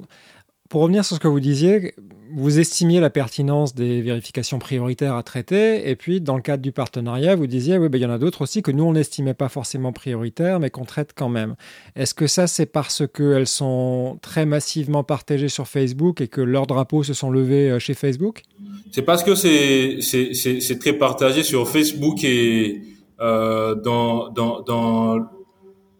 Pour 0.69 0.81
revenir 0.81 1.03
sur 1.03 1.15
ce 1.15 1.19
que 1.19 1.27
vous 1.27 1.39
disiez, 1.39 1.95
vous 2.31 2.59
estimiez 2.59 2.99
la 2.99 3.09
pertinence 3.09 3.73
des 3.73 4.01
vérifications 4.01 4.59
prioritaires 4.59 5.15
à 5.15 5.23
traiter, 5.23 5.89
et 5.89 5.95
puis 5.95 6.21
dans 6.21 6.35
le 6.35 6.43
cadre 6.43 6.61
du 6.61 6.71
partenariat, 6.71 7.35
vous 7.35 7.47
disiez, 7.47 7.79
oui, 7.79 7.89
ben, 7.89 7.97
il 7.97 8.01
y 8.01 8.05
en 8.05 8.11
a 8.11 8.19
d'autres 8.19 8.43
aussi 8.43 8.61
que 8.61 8.69
nous, 8.69 8.83
on 8.83 8.93
n'estimait 8.93 9.33
pas 9.33 9.49
forcément 9.49 9.91
prioritaires, 9.91 10.59
mais 10.59 10.69
qu'on 10.69 10.85
traite 10.85 11.13
quand 11.15 11.27
même. 11.27 11.55
Est-ce 11.95 12.13
que 12.13 12.27
ça, 12.27 12.45
c'est 12.45 12.67
parce 12.67 13.01
qu'elles 13.07 13.47
sont 13.47 14.19
très 14.21 14.45
massivement 14.45 15.03
partagées 15.03 15.49
sur 15.49 15.67
Facebook 15.67 16.21
et 16.21 16.27
que 16.27 16.41
leurs 16.41 16.67
drapeaux 16.67 17.01
se 17.01 17.15
sont 17.15 17.31
levés 17.31 17.71
euh, 17.71 17.79
chez 17.79 17.95
Facebook? 17.95 18.43
C'est 18.91 19.01
parce 19.01 19.23
que 19.23 19.33
c'est 19.33 20.79
très 20.79 20.93
partagé 20.93 21.41
sur 21.41 21.67
Facebook 21.67 22.23
et 22.23 22.83
euh, 23.21 23.73
dans, 23.73 24.29
dans, 24.29 24.61
dans, 24.61 25.17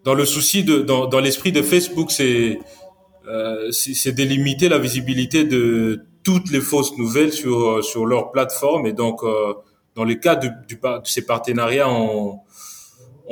dans 0.04 0.14
le 0.14 0.24
souci 0.24 0.62
de, 0.62 0.78
dans, 0.78 1.06
dans 1.06 1.18
l'esprit 1.18 1.50
de 1.50 1.62
Facebook, 1.62 2.12
c'est 2.12 2.60
c'est 3.70 4.12
délimiter 4.12 4.68
la 4.68 4.78
visibilité 4.78 5.44
de 5.44 6.04
toutes 6.22 6.50
les 6.50 6.60
fausses 6.60 6.96
nouvelles 6.98 7.32
sur 7.32 7.68
euh, 7.68 7.82
sur 7.82 8.06
leur 8.06 8.30
plateforme. 8.30 8.86
Et 8.86 8.92
donc 8.92 9.22
euh, 9.22 9.54
dans 9.94 10.04
le 10.04 10.14
cas 10.14 10.36
de, 10.36 10.48
du, 10.68 10.76
de 10.76 11.00
ces 11.04 11.24
partenariats 11.24 11.88
on 11.88 12.40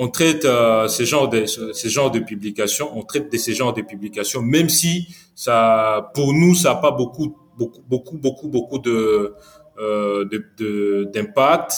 on 0.00 0.08
traite 0.08 0.46
ces 0.88 1.06
genres 1.06 1.28
de 1.28 1.44
ces 1.46 1.88
genres 1.88 2.12
de 2.12 2.20
publications 2.20 2.88
on 2.96 3.02
traite 3.02 3.32
de 3.32 3.36
ces 3.36 3.52
genres 3.52 3.72
de 3.72 3.82
publications 3.82 4.42
même 4.42 4.68
si 4.68 5.08
ça 5.34 6.12
pour 6.14 6.32
nous 6.32 6.54
ça 6.54 6.74
n'a 6.74 6.76
pas 6.76 6.92
beaucoup 6.92 7.36
beaucoup 7.58 7.82
beaucoup 7.88 8.16
beaucoup 8.16 8.48
beaucoup 8.48 8.78
de 8.78 9.34
de 9.76 11.04
d'impact. 11.12 11.72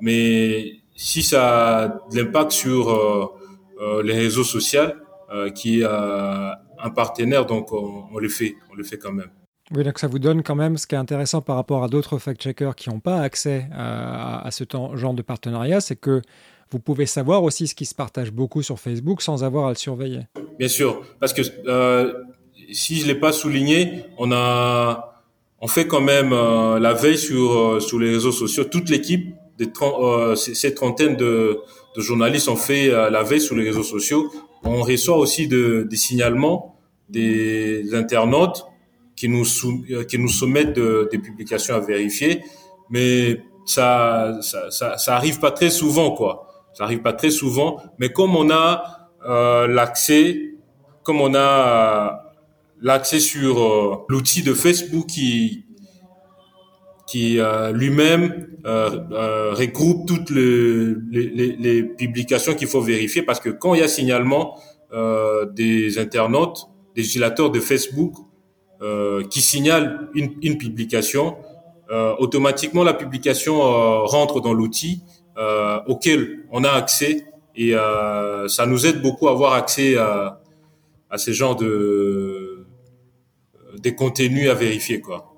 Mais 0.00 0.74
si 0.94 1.22
ça 1.24 1.78
a 1.78 1.88
de 1.88 2.16
l'impact 2.16 2.52
sur 2.52 3.32
les 4.04 4.14
réseaux 4.14 4.44
sociaux 4.44 4.92
qui 5.54 5.82
un 6.84 6.90
partenaire, 6.90 7.46
donc 7.46 7.72
on, 7.72 8.18
le 8.18 8.28
fait, 8.28 8.54
on 8.70 8.74
le 8.76 8.84
fait 8.84 8.98
quand 8.98 9.12
même. 9.12 9.30
Oui, 9.74 9.82
donc 9.82 9.98
ça 9.98 10.06
vous 10.06 10.18
donne 10.18 10.42
quand 10.42 10.54
même 10.54 10.76
ce 10.76 10.86
qui 10.86 10.94
est 10.94 10.98
intéressant 10.98 11.40
par 11.40 11.56
rapport 11.56 11.82
à 11.82 11.88
d'autres 11.88 12.18
fact-checkers 12.18 12.76
qui 12.76 12.90
n'ont 12.90 13.00
pas 13.00 13.20
accès 13.20 13.66
à, 13.72 14.46
ce 14.50 14.64
genre 14.94 15.14
de 15.14 15.22
partenariat, 15.22 15.80
c'est 15.80 15.96
que 15.96 16.20
vous 16.70 16.78
pouvez 16.78 17.06
savoir 17.06 17.42
aussi 17.42 17.66
ce 17.66 17.74
qui 17.74 17.86
se 17.86 17.94
partage 17.94 18.32
beaucoup 18.32 18.62
sur 18.62 18.78
Facebook 18.78 19.22
sans 19.22 19.42
avoir 19.44 19.66
à 19.66 19.70
le 19.70 19.76
surveiller. 19.76 20.20
Bien 20.58 20.68
sûr, 20.68 21.02
parce 21.20 21.32
que 21.32 21.40
euh, 21.66 22.12
si 22.70 23.00
je 23.00 23.06
l'ai 23.06 23.14
pas 23.14 23.32
souligné, 23.32 24.04
on 24.18 24.30
a, 24.30 25.22
on 25.60 25.66
fait 25.66 25.86
quand 25.86 26.02
même 26.02 26.34
euh, 26.34 26.78
la 26.78 26.92
veille 26.92 27.18
sur 27.18 27.52
euh, 27.52 27.80
sur 27.80 27.98
les 27.98 28.10
réseaux 28.10 28.32
sociaux. 28.32 28.64
Toute 28.64 28.90
l'équipe, 28.90 29.34
ces 30.36 30.74
trentaines 30.74 31.16
de, 31.16 31.60
de, 31.96 32.00
journalistes 32.02 32.48
ont 32.48 32.56
fait 32.56 32.88
la 32.88 33.22
veille 33.22 33.40
sur 33.40 33.54
les 33.54 33.64
réseaux 33.64 33.84
sociaux. 33.84 34.30
On 34.64 34.82
reçoit 34.82 35.16
aussi 35.16 35.46
de, 35.46 35.86
des 35.88 35.96
signalements 35.96 36.73
des 37.08 37.94
internautes 37.94 38.64
qui 39.16 39.28
nous, 39.28 39.44
euh, 39.90 40.04
qui 40.04 40.18
nous 40.18 40.28
soumettent 40.28 40.78
des 40.78 41.18
publications 41.18 41.74
à 41.74 41.80
vérifier, 41.80 42.42
mais 42.90 43.40
ça, 43.66 44.38
ça, 44.42 44.70
ça, 44.70 44.98
ça, 44.98 45.16
arrive 45.16 45.40
pas 45.40 45.50
très 45.50 45.70
souvent, 45.70 46.10
quoi. 46.12 46.48
Ça 46.74 46.84
arrive 46.84 47.02
pas 47.02 47.12
très 47.12 47.30
souvent, 47.30 47.80
mais 47.98 48.10
comme 48.12 48.34
on 48.36 48.50
a 48.50 49.08
euh, 49.26 49.66
l'accès, 49.66 50.54
comme 51.02 51.20
on 51.20 51.34
a 51.34 51.38
euh, 51.38 52.10
l'accès 52.82 53.20
sur 53.20 53.62
euh, 53.62 53.96
l'outil 54.08 54.42
de 54.42 54.52
Facebook 54.54 55.06
qui 55.06 55.66
qui 57.06 57.38
euh, 57.38 57.70
lui-même 57.70 58.48
regroupe 58.64 60.08
toutes 60.08 60.30
les, 60.30 60.94
les, 61.12 61.56
les 61.56 61.82
publications 61.82 62.54
qu'il 62.54 62.66
faut 62.66 62.80
vérifier, 62.80 63.22
parce 63.22 63.40
que 63.40 63.50
quand 63.50 63.74
il 63.74 63.80
y 63.80 63.84
a 63.84 63.88
signalement 63.88 64.58
des 65.52 65.98
internautes, 65.98 66.68
des 66.94 67.18
de 67.50 67.60
Facebook 67.60 68.14
euh, 68.82 69.24
qui 69.24 69.40
signalent 69.40 70.08
une, 70.14 70.34
une 70.42 70.58
publication, 70.58 71.36
euh, 71.90 72.14
automatiquement 72.18 72.82
la 72.84 72.94
publication 72.94 73.62
euh, 73.62 74.00
rentre 74.04 74.40
dans 74.40 74.52
l'outil 74.52 75.02
euh, 75.36 75.80
auquel 75.86 76.44
on 76.50 76.64
a 76.64 76.70
accès. 76.70 77.26
Et 77.56 77.74
euh, 77.74 78.48
ça 78.48 78.66
nous 78.66 78.86
aide 78.86 79.00
beaucoup 79.00 79.28
à 79.28 79.32
avoir 79.32 79.52
accès 79.52 79.96
à, 79.96 80.40
à 81.10 81.18
ces 81.18 81.32
genres 81.32 81.56
de 81.56 82.66
des 83.78 83.94
contenus 83.94 84.48
à 84.50 84.54
vérifier 84.54 85.00
quoi 85.00 85.33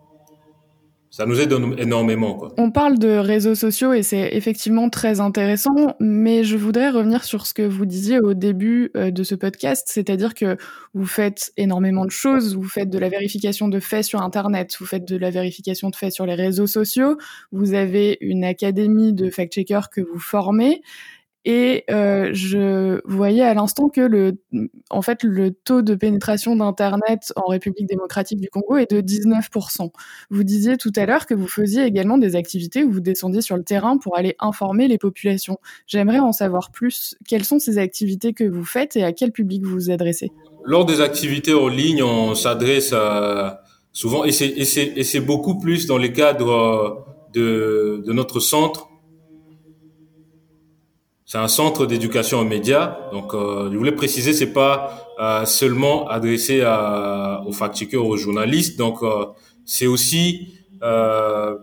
ça 1.16 1.24
nous 1.24 1.40
aide 1.40 1.54
énormément. 1.78 2.34
Quoi. 2.34 2.52
On 2.58 2.70
parle 2.70 2.98
de 2.98 3.08
réseaux 3.08 3.54
sociaux 3.54 3.94
et 3.94 4.02
c'est 4.02 4.36
effectivement 4.36 4.90
très 4.90 5.18
intéressant, 5.18 5.96
mais 5.98 6.44
je 6.44 6.58
voudrais 6.58 6.90
revenir 6.90 7.24
sur 7.24 7.46
ce 7.46 7.54
que 7.54 7.62
vous 7.62 7.86
disiez 7.86 8.20
au 8.20 8.34
début 8.34 8.90
euh, 8.98 9.10
de 9.10 9.22
ce 9.22 9.34
podcast, 9.34 9.86
c'est-à-dire 9.90 10.34
que 10.34 10.58
vous 10.92 11.06
faites 11.06 11.54
énormément 11.56 12.04
de 12.04 12.10
choses, 12.10 12.54
vous 12.54 12.68
faites 12.68 12.90
de 12.90 12.98
la 12.98 13.08
vérification 13.08 13.68
de 13.68 13.80
faits 13.80 14.04
sur 14.04 14.20
Internet, 14.20 14.76
vous 14.78 14.84
faites 14.84 15.08
de 15.08 15.16
la 15.16 15.30
vérification 15.30 15.88
de 15.88 15.96
faits 15.96 16.12
sur 16.12 16.26
les 16.26 16.34
réseaux 16.34 16.66
sociaux, 16.66 17.16
vous 17.50 17.72
avez 17.72 18.18
une 18.20 18.44
académie 18.44 19.14
de 19.14 19.30
fact-checkers 19.30 19.88
que 19.88 20.02
vous 20.02 20.20
formez. 20.20 20.82
Et 21.48 21.84
euh, 21.92 22.30
je 22.32 23.00
voyais 23.04 23.44
à 23.44 23.54
l'instant 23.54 23.88
que 23.88 24.00
le, 24.00 24.32
en 24.90 25.00
fait, 25.00 25.22
le 25.22 25.52
taux 25.52 25.80
de 25.80 25.94
pénétration 25.94 26.56
d'Internet 26.56 27.32
en 27.36 27.46
République 27.46 27.86
démocratique 27.88 28.40
du 28.40 28.48
Congo 28.48 28.78
est 28.78 28.90
de 28.90 29.00
19%. 29.00 29.92
Vous 30.30 30.42
disiez 30.42 30.76
tout 30.76 30.90
à 30.96 31.06
l'heure 31.06 31.24
que 31.24 31.34
vous 31.34 31.46
faisiez 31.46 31.84
également 31.84 32.18
des 32.18 32.34
activités 32.34 32.82
où 32.82 32.90
vous 32.90 33.00
descendiez 33.00 33.42
sur 33.42 33.56
le 33.56 33.62
terrain 33.62 33.96
pour 33.96 34.18
aller 34.18 34.34
informer 34.40 34.88
les 34.88 34.98
populations. 34.98 35.58
J'aimerais 35.86 36.18
en 36.18 36.32
savoir 36.32 36.72
plus. 36.72 37.16
Quelles 37.28 37.44
sont 37.44 37.60
ces 37.60 37.78
activités 37.78 38.32
que 38.32 38.42
vous 38.42 38.64
faites 38.64 38.96
et 38.96 39.04
à 39.04 39.12
quel 39.12 39.30
public 39.30 39.64
vous 39.64 39.74
vous 39.74 39.90
adressez? 39.92 40.32
Lors 40.64 40.84
des 40.84 41.00
activités 41.00 41.54
en 41.54 41.68
ligne, 41.68 42.02
on 42.02 42.34
s'adresse 42.34 42.92
à 42.92 43.62
souvent, 43.92 44.24
et 44.24 44.32
c'est 44.32 45.20
beaucoup 45.20 45.60
plus 45.60 45.86
dans 45.86 45.96
le 45.96 46.08
cadre 46.08 47.06
de, 47.32 48.02
de 48.04 48.12
notre 48.12 48.40
centre 48.40 48.88
c'est 51.26 51.38
un 51.38 51.48
centre 51.48 51.86
d'éducation 51.86 52.38
aux 52.38 52.44
médias. 52.44 52.96
Donc, 53.12 53.34
euh, 53.34 53.68
je 53.70 53.76
voulais 53.76 53.92
préciser, 53.92 54.32
c'est 54.32 54.52
pas 54.52 55.10
euh, 55.20 55.44
seulement 55.44 56.06
adressé 56.08 56.62
à, 56.62 57.42
aux 57.46 57.52
fact-checkers, 57.52 58.06
aux 58.06 58.16
journalistes. 58.16 58.78
Donc, 58.78 59.02
euh, 59.02 59.26
c'est 59.64 59.88
aussi 59.88 60.54
euh, 60.84 61.56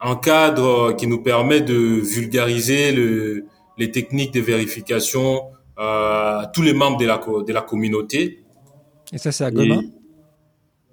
un 0.00 0.16
cadre 0.16 0.92
qui 0.92 1.06
nous 1.06 1.22
permet 1.22 1.60
de 1.60 1.74
vulgariser 1.74 2.90
le, 2.90 3.44
les 3.78 3.92
techniques 3.92 4.34
de 4.34 4.40
vérification 4.40 5.42
à 5.76 6.50
tous 6.52 6.62
les 6.62 6.72
membres 6.72 6.98
de 6.98 7.06
la, 7.06 7.18
de 7.46 7.52
la 7.52 7.62
communauté. 7.62 8.42
Et 9.12 9.18
ça, 9.18 9.30
c'est 9.30 9.44
à 9.44 9.52
Goma? 9.52 9.78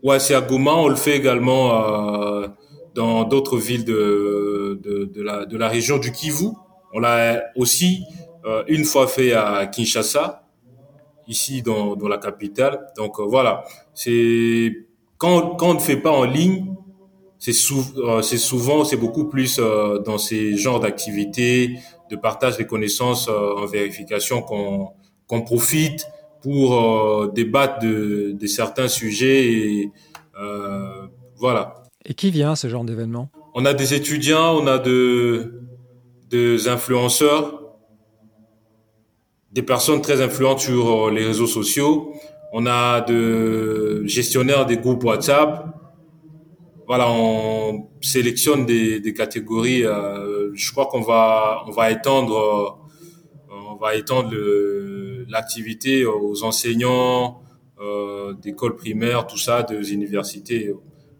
Ouais, 0.04 0.19
c'est 0.19 0.36
à 0.36 0.41
Goma. 0.41 0.73
On 0.76 0.88
le 0.88 0.95
fait 0.95 1.17
également 1.17 1.69
dans 2.93 3.23
d'autres 3.23 3.58
villes 3.58 3.86
de, 3.86 4.80
de, 4.84 5.06
de, 5.06 5.21
la, 5.23 5.45
de 5.45 5.58
la 5.58 5.67
région 5.67 5.97
du 5.97 6.12
Kivu. 6.12 6.49
On 6.93 6.99
l'a 6.99 7.43
aussi 7.56 8.06
euh, 8.45 8.63
une 8.67 8.86
fois 8.86 9.08
fait 9.08 9.34
à 9.34 9.65
Kinshasa, 9.67 10.47
ici 11.27 11.62
dans, 11.62 11.95
dans 11.95 12.08
la 12.08 12.17
capitale. 12.17 12.88
Donc 12.95 13.19
euh, 13.19 13.23
voilà, 13.23 13.63
c'est 13.93 14.86
quand, 15.17 15.56
quand 15.56 15.69
on 15.71 15.73
ne 15.75 15.79
fait 15.79 15.97
pas 15.97 16.12
en 16.12 16.25
ligne, 16.25 16.75
c'est 17.39 17.51
euh, 17.97 18.21
souvent, 18.21 18.86
c'est 18.86 18.97
beaucoup 18.97 19.25
plus 19.25 19.60
dans 20.06 20.17
ces 20.17 20.56
genres 20.56 20.79
d'activités, 20.79 21.77
de 22.10 22.15
partage 22.15 22.58
des 22.58 22.65
connaissances 22.65 23.27
en 23.27 23.65
vérification 23.65 24.41
qu'on 24.41 25.41
profite 25.41 26.06
pour 26.41 27.32
débattre 27.34 27.79
de, 27.79 28.32
de 28.34 28.47
certains 28.47 28.88
sujets 28.88 29.51
et 29.51 29.91
voilà. 31.38 31.73
Et 32.06 32.13
qui 32.13 32.32
vient 32.32 32.51
à 32.51 32.56
ce 32.56 32.67
genre 32.67 32.86
d'événement? 32.86 33.29
On 33.53 33.65
a 33.65 33.73
des 33.73 33.93
étudiants, 33.93 34.58
on 34.58 34.67
a 34.67 34.77
de 34.77 35.62
influenceurs, 36.67 37.62
des 39.52 39.62
personnes 39.62 40.02
très 40.02 40.22
influentes 40.22 40.60
sur 40.60 41.08
euh, 41.08 41.12
les 41.12 41.26
réseaux 41.26 41.48
sociaux. 41.48 42.13
On 42.52 42.65
a 42.65 43.02
de 43.02 44.04
gestionnaires 44.06 44.65
des 44.65 44.78
groupes 44.78 45.04
WhatsApp. 45.04 45.65
Voilà, 46.88 47.10
on 47.10 47.88
sélectionne 48.02 48.65
des, 48.65 49.00
des 49.00 49.13
catégories. 49.13 49.86
Euh, 49.86 50.52
je 50.54 50.72
crois 50.72 50.88
qu'on 50.88 51.02
va 51.02 51.63
on 51.67 51.72
va 51.72 51.91
étendre 51.91 52.78
euh, 53.50 53.56
on 53.72 53.76
va 53.76 53.96
étendre 53.96 54.32
l'activité 55.30 56.06
aux 56.06 56.43
enseignants 56.43 57.41
euh, 57.82 58.34
d'écoles 58.34 58.76
primaires, 58.76 59.28
tout 59.28 59.38
ça, 59.38 59.63
des 59.63 59.93
universités 59.93 60.74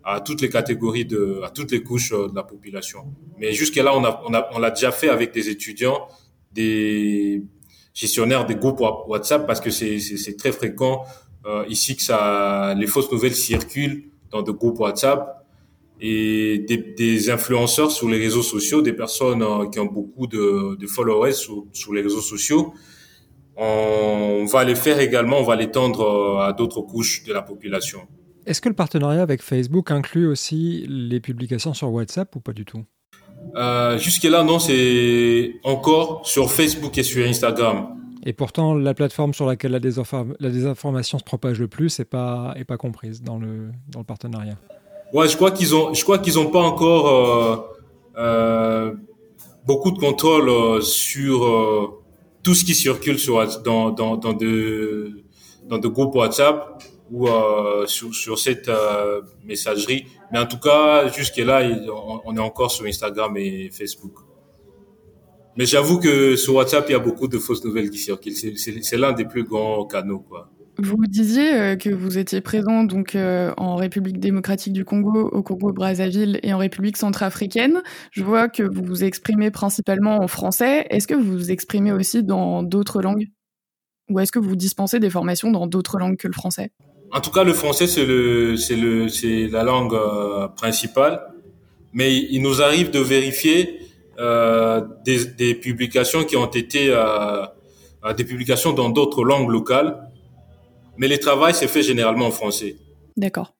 à 0.04 0.20
toutes 0.22 0.42
les 0.42 0.50
catégories 0.50 1.06
de, 1.06 1.42
à 1.44 1.50
toutes 1.50 1.72
les 1.72 1.82
couches 1.82 2.12
euh, 2.12 2.28
de 2.28 2.36
la 2.36 2.44
population. 2.44 3.06
Mais 3.40 3.54
jusqu'à 3.54 3.84
là, 3.84 3.96
on 3.96 4.04
a, 4.04 4.22
on 4.26 4.34
a, 4.34 4.50
on 4.54 4.60
l'a 4.60 4.72
déjà 4.72 4.92
fait 4.92 5.10
avec 5.10 5.34
des 5.34 5.50
étudiants, 5.50 6.08
des 6.52 7.44
gestionnaires 7.94 8.46
des 8.46 8.56
groupes 8.56 8.82
WhatsApp 9.08 9.46
parce 9.48 9.62
que 9.62 9.70
c'est, 9.70 10.00
c'est, 10.00 10.36
très 10.36 10.52
fréquent 10.52 11.04
euh, 11.46 11.64
ici 11.70 11.96
que 11.96 12.02
ça, 12.02 12.74
les 12.78 12.88
fausses 12.88 13.12
nouvelles 13.12 13.36
circulent 13.36 14.06
dans 14.32 14.42
des 14.42 14.54
groupes 14.54 14.80
WhatsApp 14.80 15.46
et 16.02 16.60
des, 16.60 17.30
influenceurs 17.30 17.92
sur 17.92 18.10
les 18.10 18.18
réseaux 18.18 18.42
sociaux, 18.42 18.82
des 18.82 18.94
personnes 18.94 19.70
qui 19.72 19.80
ont 19.80 19.86
beaucoup 19.86 20.28
de, 20.28 20.76
de 20.76 20.88
followers 20.88 21.34
sur, 21.34 21.66
sur, 21.72 21.94
les 21.94 22.02
réseaux 22.02 22.20
sociaux. 22.22 22.74
On 23.56 24.46
va 24.52 24.64
les 24.66 24.76
faire 24.76 25.00
également, 25.00 25.40
on 25.40 25.44
va 25.44 25.56
l'étendre 25.56 26.42
à 26.42 26.52
d'autres 26.52 26.82
couches 26.82 27.24
de 27.24 27.32
la 27.32 27.44
population. 27.44 28.08
Est-ce 28.46 28.62
que 28.62 28.70
le 28.70 28.76
partenariat 28.76 29.22
avec 29.22 29.42
Facebook 29.42 29.92
inclut 29.92 30.28
aussi 30.28 30.86
les 30.90 31.20
publications 31.20 31.74
sur 31.74 31.92
WhatsApp 31.92 32.36
ou 32.36 32.40
pas 32.40 32.54
du 32.54 32.66
tout? 32.66 32.84
Euh, 33.56 33.98
Jusque-là, 33.98 34.44
non, 34.44 34.60
c'est 34.60 35.56
encore 35.64 36.28
sur 36.28 36.52
Facebook 36.52 36.98
et 36.98 37.04
sur 37.04 37.26
Instagram. 37.26 37.98
Et 38.26 38.34
pourtant, 38.34 38.74
la 38.74 38.94
plateforme 38.94 39.34
sur 39.34 39.46
laquelle 39.46 39.72
la, 39.72 39.80
désinformation 39.80 41.20
se 41.20 41.24
propage 41.24 41.60
le 41.60 41.68
plus 41.68 42.00
n'est 42.00 42.06
pas, 42.06 42.54
est 42.56 42.64
pas 42.64 42.78
comprise 42.78 43.22
dans 43.22 43.38
le, 43.38 43.72
dans 43.90 44.00
le 44.00 44.06
partenariat. 44.06 44.58
Ouais, 45.14 45.28
je 45.28 45.36
crois 45.36 45.52
qu'ils 45.52 45.76
ont, 45.76 45.94
je 45.94 46.04
crois 46.04 46.20
qu'ils 46.20 46.40
ont 46.40 46.50
pas 46.50 46.62
encore 46.62 47.08
euh, 47.08 47.58
euh, 48.18 48.94
beaucoup 49.66 49.92
de 49.92 50.00
contrôle 50.00 50.50
euh, 50.50 50.82
sur 50.82 52.02
tout 52.42 52.56
ce 52.56 52.66
qui 52.66 52.74
circule 52.74 53.20
sur 53.20 53.62
dans 53.62 53.92
dans 53.92 54.18
dans 54.18 54.34
de 54.34 55.24
dans 55.70 55.78
de 55.78 55.88
groupes 55.88 56.16
WhatsApp 56.16 56.82
ou 57.14 57.28
euh, 57.28 57.86
sur, 57.86 58.40
cette 58.40 58.70
euh, 58.70 59.22
messagerie. 59.46 60.08
Mais 60.32 60.40
en 60.40 60.48
tout 60.48 60.58
cas, 60.58 61.08
jusque-là, 61.10 61.62
on, 61.88 62.22
on, 62.26 62.36
est 62.36 62.40
encore 62.40 62.72
sur 62.72 62.88
Instagram 62.88 63.38
et 63.38 63.70
Facebook. 63.72 64.16
Mais 65.56 65.68
j'avoue 65.68 66.00
que 66.00 66.36
sur 66.36 66.56
WhatsApp, 66.56 66.86
il 66.90 66.94
y 66.94 66.96
a 66.96 67.00
beaucoup 67.00 67.28
de 67.28 67.38
fausses 67.38 67.64
nouvelles 67.64 67.92
qui 67.92 68.00
circulent. 68.00 68.34
C'est 68.34 68.98
l'un 68.98 69.14
des 69.14 69.26
plus 69.26 69.44
grands 69.44 69.86
canaux, 69.86 70.26
quoi. 70.28 70.50
Vous 70.80 70.98
disiez 71.08 71.54
euh, 71.54 71.76
que 71.76 71.92
vous 71.92 72.18
étiez 72.18 72.42
présent 72.42 72.84
donc 72.84 73.16
en 73.16 73.76
République 73.76 74.20
démocratique 74.20 74.74
du 74.74 74.84
Congo, 74.84 75.30
au 75.32 75.44
Congo-Brazzaville 75.44 76.40
et 76.42 76.52
en 76.52 76.58
République 76.58 76.98
centrafricaine. 76.98 77.84
Je 78.10 78.24
vois 78.24 78.50
que 78.50 78.64
vous 78.64 78.84
vous 78.84 79.04
exprimez 79.04 79.52
principalement 79.52 80.18
en 80.18 80.28
français. 80.28 80.88
Est-ce 80.90 81.08
que 81.08 81.14
vous 81.14 81.32
vous 81.32 81.52
exprimez 81.52 81.92
aussi 81.92 82.24
dans 82.24 82.64
d'autres 82.64 83.04
langues? 83.04 83.28
Ou 84.10 84.20
est-ce 84.20 84.32
que 84.32 84.40
vous 84.40 84.56
dispensez 84.56 85.00
des 85.00 85.12
formations 85.12 85.52
dans 85.52 85.68
d'autres 85.68 86.00
langues 86.00 86.18
que 86.18 86.28
le 86.28 86.34
français? 86.34 86.72
En 87.14 87.22
tout 87.22 87.30
cas, 87.30 87.44
le 87.44 87.54
français, 87.54 87.86
c'est 87.86 88.06
le, 88.06 88.58
c'est 88.58 88.76
le, 88.76 89.08
c'est 89.08 89.48
la 89.48 89.64
langue 89.64 89.94
euh, 89.94 90.48
principale. 90.48 91.22
Mais 91.94 92.18
il 92.18 92.42
nous 92.42 92.62
arrive 92.62 92.90
de 92.90 93.00
vérifier 93.00 93.80
euh, 94.20 94.82
des, 95.06 95.26
des, 95.26 95.54
publications 95.54 96.24
qui 96.24 96.36
ont 96.36 96.48
été 96.48 96.88
euh, 96.90 97.46
des 98.18 98.24
publications 98.24 98.74
dans 98.74 98.90
d'autres 98.90 99.24
langues 99.24 99.50
locales. 99.50 100.10
Mais 100.98 101.08
le 101.08 101.20
travail 101.20 101.54
s'est 101.54 101.68
fait 101.68 101.84
généralement 101.84 102.26
en 102.26 102.32
français. 102.32 102.78
D'accord. 103.16 103.54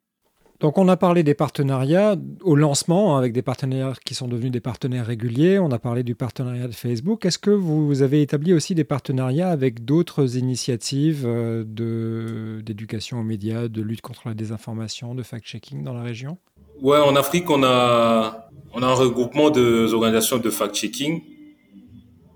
Donc 0.60 0.78
on 0.78 0.88
a 0.88 0.96
parlé 0.96 1.24
des 1.24 1.34
partenariats 1.34 2.16
au 2.42 2.56
lancement 2.56 3.16
hein, 3.16 3.20
avec 3.20 3.34
des 3.34 3.42
partenaires 3.42 4.00
qui 4.00 4.16
sont 4.16 4.28
devenus 4.28 4.52
des 4.52 4.60
partenaires 4.60 5.06
réguliers. 5.06 5.60
On 5.60 5.72
a 5.72 5.80
parlé 5.80 6.04
du 6.04 6.16
partenariat 6.16 6.68
de 6.68 6.74
Facebook. 6.74 7.26
Est-ce 7.26 7.40
que 7.40 7.50
vous 7.50 8.02
avez 8.02 8.22
établi 8.22 8.54
aussi 8.54 8.76
des 8.76 8.84
partenariats 8.84 9.50
avec 9.50 9.84
d'autres 9.84 10.38
initiatives 10.38 11.24
euh, 11.26 12.62
d'éducation 12.62 13.20
aux 13.20 13.24
médias, 13.24 13.68
de 13.68 13.82
lutte 13.82 14.02
contre 14.02 14.28
la 14.28 14.34
désinformation, 14.34 15.16
de 15.16 15.24
fact-checking 15.24 15.84
dans 15.84 15.94
la 15.94 16.04
région? 16.04 16.38
Ouais, 16.82 17.00
en 17.00 17.16
Afrique, 17.16 17.50
on 17.50 17.64
a, 17.64 18.50
un 18.76 18.94
regroupement 18.94 19.50
d'organisations 19.50 20.38
de 20.38 20.50
fact-checking 20.50 21.22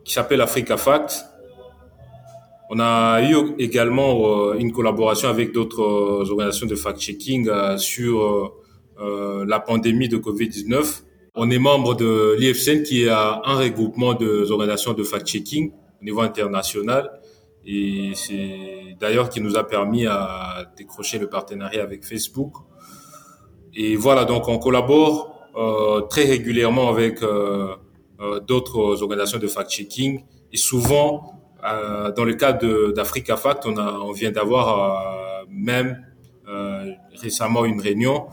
qui 0.03 0.13
s'appelle 0.13 0.41
Africa 0.41 0.77
Fact 0.77 1.25
on 2.69 2.79
a 2.79 3.21
eu 3.21 3.55
également 3.59 4.49
euh, 4.49 4.53
une 4.57 4.71
collaboration 4.71 5.29
avec 5.29 5.53
d'autres 5.53 5.81
euh, 5.81 6.29
organisations 6.29 6.67
de 6.67 6.75
fact-checking 6.75 7.47
euh, 7.47 7.77
sur 7.77 8.53
la 8.99 9.59
pandémie 9.59 10.09
de 10.09 10.17
Covid-19. 10.17 11.03
On 11.35 11.51
est 11.51 11.59
membre 11.59 11.93
de 11.93 12.35
l'IFCN 12.39 12.81
qui 12.81 13.03
est 13.03 13.09
un 13.09 13.55
regroupement 13.55 14.15
d'organisations 14.15 14.93
de 14.93 15.03
fact-checking 15.03 15.71
au 16.01 16.03
niveau 16.03 16.21
international. 16.21 17.11
Et 17.63 18.13
c'est 18.15 18.95
d'ailleurs 18.99 19.29
qui 19.29 19.39
nous 19.39 19.55
a 19.55 19.67
permis 19.67 20.07
à 20.07 20.65
décrocher 20.75 21.19
le 21.19 21.29
partenariat 21.29 21.83
avec 21.83 22.05
Facebook. 22.05 22.53
Et 23.75 23.95
voilà, 23.95 24.25
donc 24.25 24.47
on 24.47 24.57
collabore 24.57 25.47
très 26.09 26.23
régulièrement 26.23 26.89
avec 26.89 27.19
d'autres 28.47 29.03
organisations 29.03 29.37
de 29.37 29.47
fact-checking. 29.47 30.23
Et 30.51 30.57
souvent, 30.57 31.36
euh, 31.67 32.11
dans 32.11 32.23
le 32.23 32.33
cadre 32.33 32.91
d'Africa 32.93 33.37
Fact, 33.37 33.65
on, 33.65 33.77
a, 33.77 33.93
on 33.99 34.11
vient 34.11 34.31
d'avoir 34.31 35.41
euh, 35.41 35.45
même 35.49 36.03
euh, 36.47 36.91
récemment 37.15 37.65
une 37.65 37.81
réunion 37.81 38.27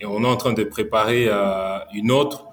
et 0.00 0.04
on 0.04 0.24
est 0.24 0.26
en 0.26 0.36
train 0.36 0.52
de 0.52 0.64
préparer 0.64 1.28
une 1.94 2.10
autre 2.10 2.46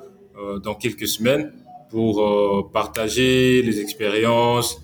dans 0.61 0.75
quelques 0.75 1.07
semaines 1.07 1.51
pour 1.89 2.71
partager 2.71 3.63
les 3.63 3.79
expériences 3.79 4.79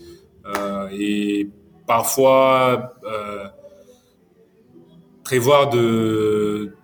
et 0.91 1.47
parfois 1.85 2.95
prévoir 5.23 5.69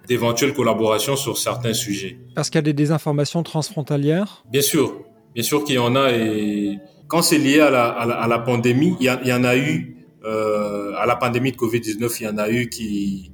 d'éventuelles 0.07 0.53
collaborations 0.53 1.15
sur 1.15 1.39
certains 1.39 1.73
sujets. 1.73 2.19
Parce 2.35 2.51
qu'il 2.51 2.59
y 2.59 2.59
a 2.59 2.61
des 2.61 2.73
désinformations 2.73 3.41
transfrontalières? 3.41 4.43
Bien 4.51 4.61
sûr, 4.61 5.03
bien 5.33 5.43
sûr 5.43 5.63
qu'il 5.63 5.75
y 5.75 5.79
en 5.79 5.95
a 5.95 6.11
et 6.11 6.77
quand 7.09 7.23
c'est 7.23 7.39
lié 7.39 7.59
à 7.59 7.71
la, 7.71 7.87
à 7.89 8.27
la, 8.27 8.39
pandémie, 8.39 8.95
il 8.99 9.07
y, 9.07 9.33
en 9.33 9.43
a 9.43 9.57
eu, 9.57 9.97
euh, 10.23 10.93
à 10.95 11.07
la 11.07 11.15
pandémie 11.15 11.51
de 11.51 11.57
Covid-19, 11.57 12.17
il 12.19 12.23
y 12.23 12.27
en 12.27 12.37
a 12.37 12.49
eu 12.49 12.69
qui, 12.69 13.31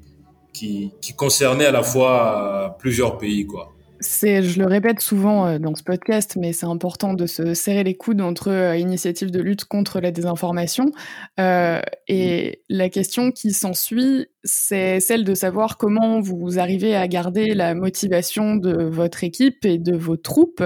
qui, 0.53 0.93
qui 1.01 1.13
concernaient 1.13 1.65
à 1.65 1.73
la 1.73 1.83
fois 1.83 2.77
plusieurs 2.79 3.17
pays, 3.17 3.45
quoi. 3.45 3.74
C'est, 4.05 4.43
je 4.43 4.59
le 4.59 4.67
répète 4.67 4.99
souvent 4.99 5.47
euh, 5.47 5.57
dans 5.57 5.73
ce 5.73 5.81
podcast, 5.81 6.37
mais 6.39 6.53
c'est 6.53 6.67
important 6.67 7.15
de 7.15 7.25
se 7.25 7.55
serrer 7.55 7.83
les 7.83 7.95
coudes 7.95 8.21
entre 8.21 8.51
euh, 8.51 8.77
initiatives 8.77 9.31
de 9.31 9.41
lutte 9.41 9.65
contre 9.65 9.99
la 9.99 10.11
désinformation. 10.11 10.91
Euh, 11.39 11.81
et 12.07 12.61
la 12.69 12.89
question 12.89 13.31
qui 13.31 13.51
s'ensuit, 13.51 14.27
c'est 14.43 14.99
celle 14.99 15.23
de 15.23 15.33
savoir 15.33 15.77
comment 15.77 16.21
vous 16.21 16.59
arrivez 16.59 16.95
à 16.95 17.07
garder 17.07 17.55
la 17.55 17.73
motivation 17.73 18.55
de 18.55 18.83
votre 18.83 19.23
équipe 19.23 19.65
et 19.65 19.79
de 19.79 19.95
vos 19.95 20.17
troupes 20.17 20.63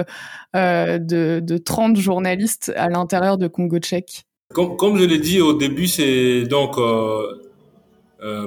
euh, 0.54 0.98
de, 0.98 1.40
de 1.42 1.56
30 1.56 1.96
journalistes 1.96 2.70
à 2.76 2.90
l'intérieur 2.90 3.38
de 3.38 3.48
Congo 3.48 3.78
Tchèque. 3.78 4.24
Comme, 4.52 4.76
comme 4.76 4.98
je 4.98 5.04
l'ai 5.04 5.18
dit 5.18 5.40
au 5.40 5.54
début, 5.54 5.86
c'est 5.86 6.42
donc 6.42 6.76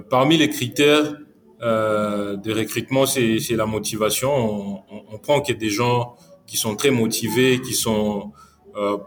parmi 0.10 0.38
les 0.38 0.49
critères 0.49 1.15
euh, 1.63 2.36
de 2.36 2.52
recrutement, 2.54 3.06
c'est 3.06 3.39
la 3.52 3.65
motivation. 3.65 4.30
On, 4.34 4.84
on, 4.91 5.04
on 5.13 5.17
prend 5.17 5.39
a 5.41 5.54
des 5.54 5.69
gens 5.69 6.15
qui 6.45 6.58
sont 6.58 6.76
très 6.76 6.91
motivés, 6.91 7.62
qui 7.62 7.73
sont 7.73 8.34
euh, 8.76 8.97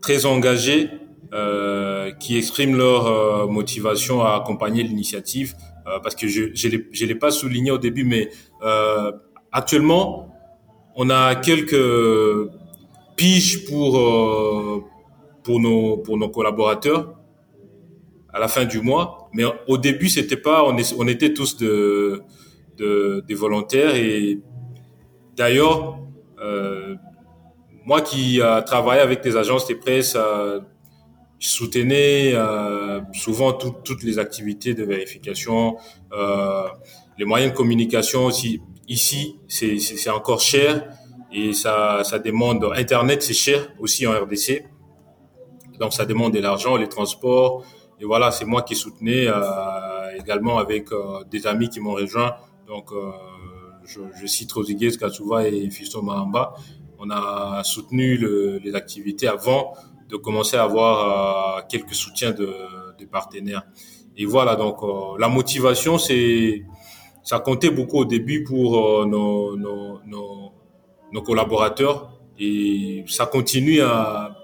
très 0.00 0.26
engagés, 0.26 0.90
euh, 1.32 2.10
qui 2.12 2.36
expriment 2.36 2.76
leur 2.76 3.48
motivation 3.48 4.22
à 4.22 4.34
accompagner 4.34 4.82
l'initiative. 4.82 5.54
Parce 6.02 6.14
que 6.14 6.28
je 6.28 6.42
ne 6.42 7.06
l'ai 7.06 7.14
pas 7.14 7.30
souligné 7.30 7.70
au 7.70 7.78
début, 7.78 8.04
mais 8.04 8.28
actuellement, 9.52 10.34
on 10.96 11.08
a 11.08 11.34
quelques 11.34 12.50
piges 13.16 13.64
pour, 13.64 13.92
pour, 15.42 15.60
nos, 15.60 15.96
pour 15.96 16.18
nos 16.18 16.28
collaborateurs 16.28 17.17
à 18.32 18.38
la 18.38 18.48
fin 18.48 18.64
du 18.64 18.80
mois. 18.80 19.28
Mais 19.32 19.44
au 19.66 19.78
début, 19.78 20.08
c'était 20.08 20.36
pas, 20.36 20.64
on, 20.64 20.76
est, 20.76 20.94
on 20.98 21.06
était 21.08 21.32
tous 21.32 21.56
de, 21.56 22.22
de, 22.76 23.24
des 23.26 23.34
volontaires 23.34 23.94
et 23.94 24.40
d'ailleurs, 25.36 25.98
euh, 26.42 26.94
moi 27.84 28.00
qui 28.00 28.40
a 28.42 28.62
travaillé 28.62 29.00
avec 29.00 29.22
des 29.22 29.36
agences 29.36 29.66
de 29.66 29.74
presse, 29.74 30.14
euh, 30.16 30.60
je 31.38 31.48
soutenais 31.48 32.32
euh, 32.34 33.00
souvent 33.12 33.52
tout, 33.52 33.74
toutes 33.84 34.02
les 34.02 34.18
activités 34.18 34.74
de 34.74 34.84
vérification, 34.84 35.76
euh, 36.12 36.66
les 37.16 37.24
moyens 37.24 37.52
de 37.52 37.56
communication 37.56 38.24
aussi. 38.26 38.60
Ici, 38.88 39.38
c'est 39.48 40.10
encore 40.10 40.40
cher 40.40 40.88
et 41.30 41.52
ça, 41.52 42.02
ça 42.04 42.18
demande. 42.18 42.66
Internet, 42.74 43.22
c'est 43.22 43.34
cher 43.34 43.68
aussi 43.78 44.06
en 44.06 44.12
RDC, 44.12 44.64
donc 45.78 45.92
ça 45.92 46.06
demande 46.06 46.32
de 46.32 46.40
l'argent, 46.40 46.76
les 46.76 46.88
transports, 46.88 47.64
et 48.00 48.04
voilà, 48.04 48.30
c'est 48.30 48.44
moi 48.44 48.62
qui 48.62 48.76
soutenais 48.76 49.26
euh, 49.26 50.16
également 50.16 50.58
avec 50.58 50.92
euh, 50.92 51.24
des 51.30 51.46
amis 51.46 51.68
qui 51.68 51.80
m'ont 51.80 51.94
rejoint. 51.94 52.36
Donc, 52.66 52.92
euh, 52.92 53.10
je, 53.84 54.00
je, 54.20 54.26
cite 54.26 54.52
Rodriguez, 54.52 54.90
Katsuva 54.96 55.48
et 55.48 55.68
Fisto 55.70 56.00
Mahamba. 56.00 56.54
On 56.98 57.10
a 57.10 57.62
soutenu 57.64 58.16
le, 58.16 58.58
les 58.58 58.74
activités 58.74 59.26
avant 59.26 59.72
de 60.08 60.16
commencer 60.16 60.56
à 60.56 60.62
avoir 60.62 61.66
quelques 61.66 61.94
soutiens 61.94 62.32
de, 62.32 62.54
de, 62.98 63.04
partenaires. 63.04 63.62
Et 64.16 64.26
voilà, 64.26 64.56
donc 64.56 64.78
la 65.18 65.28
motivation, 65.28 65.98
c'est 65.98 66.64
ça 67.22 67.38
comptait 67.40 67.70
beaucoup 67.70 67.98
au 67.98 68.04
début 68.04 68.42
pour 68.42 69.06
nos, 69.06 69.56
nos, 69.56 70.00
nos, 70.06 70.52
nos 71.12 71.22
collaborateurs 71.22 72.10
et 72.38 73.04
ça 73.06 73.26
continue 73.26 73.80
à 73.80 74.37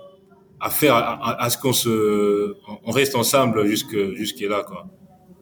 à 0.64 0.70
faire 0.70 0.94
à, 0.96 1.50
ce 1.50 1.59
qu'on 1.59 1.74
se 1.74 2.57
on 2.85 2.90
reste 2.90 3.14
ensemble 3.14 3.66
jusque 3.66 4.14
jusque 4.14 4.40
là 4.40 4.64
quoi. 4.66 4.87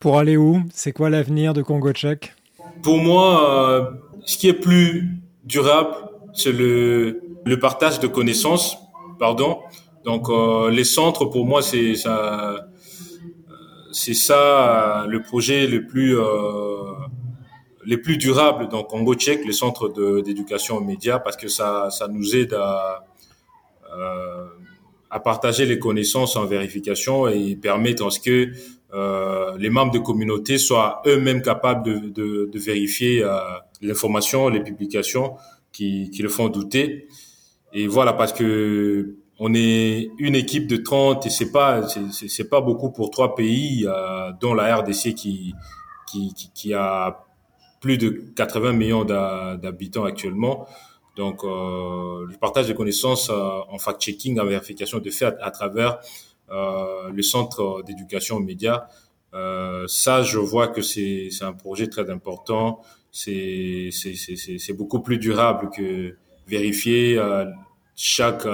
Pour 0.01 0.19
aller 0.19 0.37
où? 0.37 0.61
C'est 0.75 0.93
quoi 0.93 1.11
l'avenir 1.11 1.55
de 1.55 1.63
Congo 1.63 1.93
Tchèque? 1.93 2.35
Pour 2.83 2.99
moi, 2.99 3.93
ce 4.25 4.37
qui 4.37 4.49
est 4.49 4.61
plus 4.69 5.23
durable, 5.45 5.95
c'est 6.35 6.51
le, 6.51 7.23
le 7.45 7.59
partage 7.61 8.01
de 8.01 8.09
connaissances. 8.09 8.77
Pardon. 9.21 9.61
Donc 10.05 10.29
les 10.73 10.83
centres, 10.83 11.27
pour 11.27 11.47
moi, 11.47 11.63
c'est 11.63 11.95
ça, 11.95 12.67
c'est 13.93 14.15
ça 14.15 15.05
le 15.07 15.23
projet 15.23 15.69
le 15.69 15.87
plus 15.87 16.17
les 17.85 17.97
plus 17.97 18.17
durables 18.17 18.69
dans 18.69 18.83
Congo 18.83 19.15
tchèque, 19.15 19.45
les 19.45 19.53
centres 19.53 19.89
d'éducation 20.23 20.79
aux 20.79 20.85
médias, 20.85 21.21
parce 21.21 21.37
que 21.37 21.47
ça, 21.49 21.91
ça 21.91 22.09
nous 22.09 22.35
aide 22.35 22.55
à, 22.55 23.05
euh, 23.93 24.47
à 25.13 25.21
partager 25.21 25.67
les 25.67 25.79
connaissances 25.79 26.37
en 26.37 26.47
vérification 26.47 27.29
et 27.29 27.55
permettre 27.55 28.03
en 28.03 28.09
ce 28.09 28.19
que 28.19 28.51
euh, 28.95 29.57
les 29.59 29.69
membres 29.69 29.93
de 29.93 29.99
communauté 29.99 30.57
soient 30.57 31.03
eux-mêmes 31.07 31.43
capables 31.43 31.85
de, 31.85 32.09
de, 32.09 32.51
de 32.51 32.59
vérifier 32.59 33.23
euh, 33.23 33.37
l'information, 33.83 34.49
les 34.49 34.61
publications 34.61 35.37
qui, 35.71 36.09
qui 36.11 36.23
le 36.23 36.31
font 36.31 36.49
douter. 36.49 37.09
Et 37.75 37.87
voilà, 37.87 38.15
parce 38.15 38.33
que 38.33 39.17
on 39.39 39.53
est 39.55 40.11
une 40.19 40.35
équipe 40.35 40.67
de 40.67 40.77
30 40.77 41.27
et 41.27 41.31
c'est 41.31 41.53
pas 41.53 41.87
c'est 42.11 42.49
pas 42.49 42.63
beaucoup 42.63 42.91
pour 42.91 43.11
trois 43.11 43.35
pays, 43.35 43.87
euh, 43.87 44.33
dont 44.41 44.55
la 44.55 44.77
RDC 44.77 45.15
qui, 45.15 45.55
qui, 46.07 46.33
qui 46.55 46.73
a 46.73 47.25
plus 47.81 47.99
de 47.99 48.09
80 48.35 48.73
millions 48.73 49.05
d'habitants 49.05 50.05
actuellement. 50.05 50.67
Donc, 51.17 51.45
euh, 51.45 52.27
le 52.27 52.37
partage 52.39 52.69
de 52.69 52.73
connaissances 52.73 53.29
euh, 53.31 53.35
en 53.35 53.79
fact-checking, 53.79 54.41
en 54.41 54.47
vérification 54.47 54.99
de 54.99 55.11
faits 55.11 55.37
à, 55.41 55.51
travers 55.51 55.99
euh, 56.51 57.11
le 57.11 57.23
centre 57.23 57.83
d'éducation 57.87 58.37
aux 58.37 58.41
médias, 58.41 58.87
euh, 59.35 59.87
ça, 59.89 60.23
je 60.23 60.39
vois 60.39 60.69
que 60.69 60.83
c'est 60.83 61.31
un 61.43 61.53
projet 61.53 61.89
très 61.89 62.09
important. 62.11 62.81
C'est 63.11 63.91
beaucoup 64.77 65.01
plus 65.01 65.19
durable 65.19 65.71
que 65.71 66.17
vérifier 66.47 67.21
chaque 67.95 68.47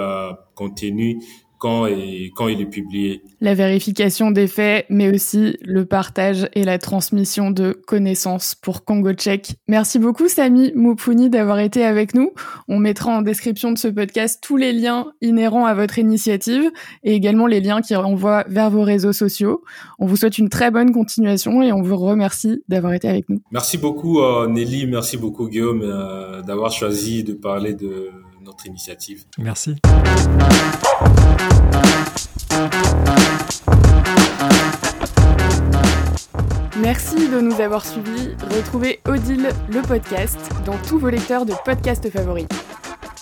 contenu 0.55 1.23
quand, 1.59 1.87
et, 1.87 2.33
quand 2.35 2.49
il 2.49 2.61
est 2.61 2.67
publié. 2.67 3.23
La 3.41 3.55
vérification 3.55 4.31
des 4.31 4.47
faits, 4.47 4.87
mais 4.89 5.15
aussi 5.15 5.57
le 5.63 5.85
partage 5.85 6.49
et 6.55 6.65
la 6.65 6.79
transmission 6.79 7.51
de 7.51 7.73
connaissances 7.87 8.55
pour 8.55 8.85
Congo 8.85 9.13
Tchèque. 9.13 9.55
Merci 9.69 9.99
beaucoup 9.99 10.29
Samy 10.29 10.73
Moupouni 10.75 11.31
d'avoir 11.31 11.59
été 11.59 11.85
avec 11.85 12.15
nous. 12.15 12.33
On 12.69 12.79
mettra 12.79 13.11
en 13.11 13.23
description 13.23 13.73
de 13.73 13.79
ce 13.79 13.89
podcast 13.89 14.43
tous 14.43 14.57
les 14.57 14.73
liens 14.73 15.13
inhérents 15.21 15.67
à 15.67 15.75
votre 15.75 15.99
initiative 15.99 16.71
et 17.05 17.15
également 17.15 17.47
les 17.47 17.61
liens 17.61 17.81
qui 17.81 17.95
renvoient 17.95 18.45
vers 18.49 18.71
vos 18.71 18.83
réseaux 18.83 19.13
sociaux. 19.13 19.63
On 19.99 20.07
vous 20.07 20.17
souhaite 20.17 20.39
une 20.39 20.49
très 20.49 20.71
bonne 20.71 20.93
continuation 20.93 21.63
et 21.63 21.73
on 21.73 21.83
vous 21.83 21.97
remercie 21.97 22.63
d'avoir 22.69 22.93
été 22.93 23.09
avec 23.09 23.29
nous. 23.29 23.41
Merci 23.51 23.79
beaucoup 23.79 24.21
euh, 24.21 24.47
Nelly, 24.49 24.87
merci 24.87 25.17
beaucoup 25.17 25.49
Guillaume 25.49 25.83
euh, 25.83 26.43
d'avoir 26.43 26.71
choisi 26.71 27.25
de 27.25 27.35
parler 27.35 27.75
de 27.75 28.11
notre 28.49 28.67
initiative. 28.67 29.25
Merci. 29.37 29.77
Merci 36.81 37.29
de 37.29 37.41
nous 37.41 37.61
avoir 37.61 37.85
suivis. 37.85 38.31
Retrouvez 38.57 39.01
Odile, 39.07 39.51
le 39.71 39.83
podcast, 39.83 40.39
dans 40.65 40.79
tous 40.79 40.99
vos 40.99 41.11
lecteurs 41.11 41.45
de 41.45 41.53
podcasts 41.63 42.09
favoris. 42.11 42.47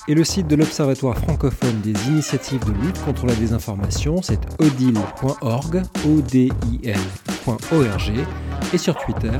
Et 0.07 0.15
le 0.15 0.23
site 0.23 0.47
de 0.47 0.55
l'Observatoire 0.55 1.19
francophone 1.19 1.81
des 1.81 1.95
initiatives 2.07 2.65
de 2.65 2.71
lutte 2.71 3.05
contre 3.05 3.27
la 3.27 3.35
désinformation, 3.35 4.23
c'est 4.23 4.39
odile.org, 4.61 5.83
o 6.07 6.21
d 6.21 6.53
i 6.71 6.93
et 8.73 8.79
sur 8.79 8.97
Twitter, 8.97 9.39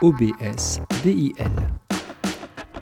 obsdil. 0.00 1.34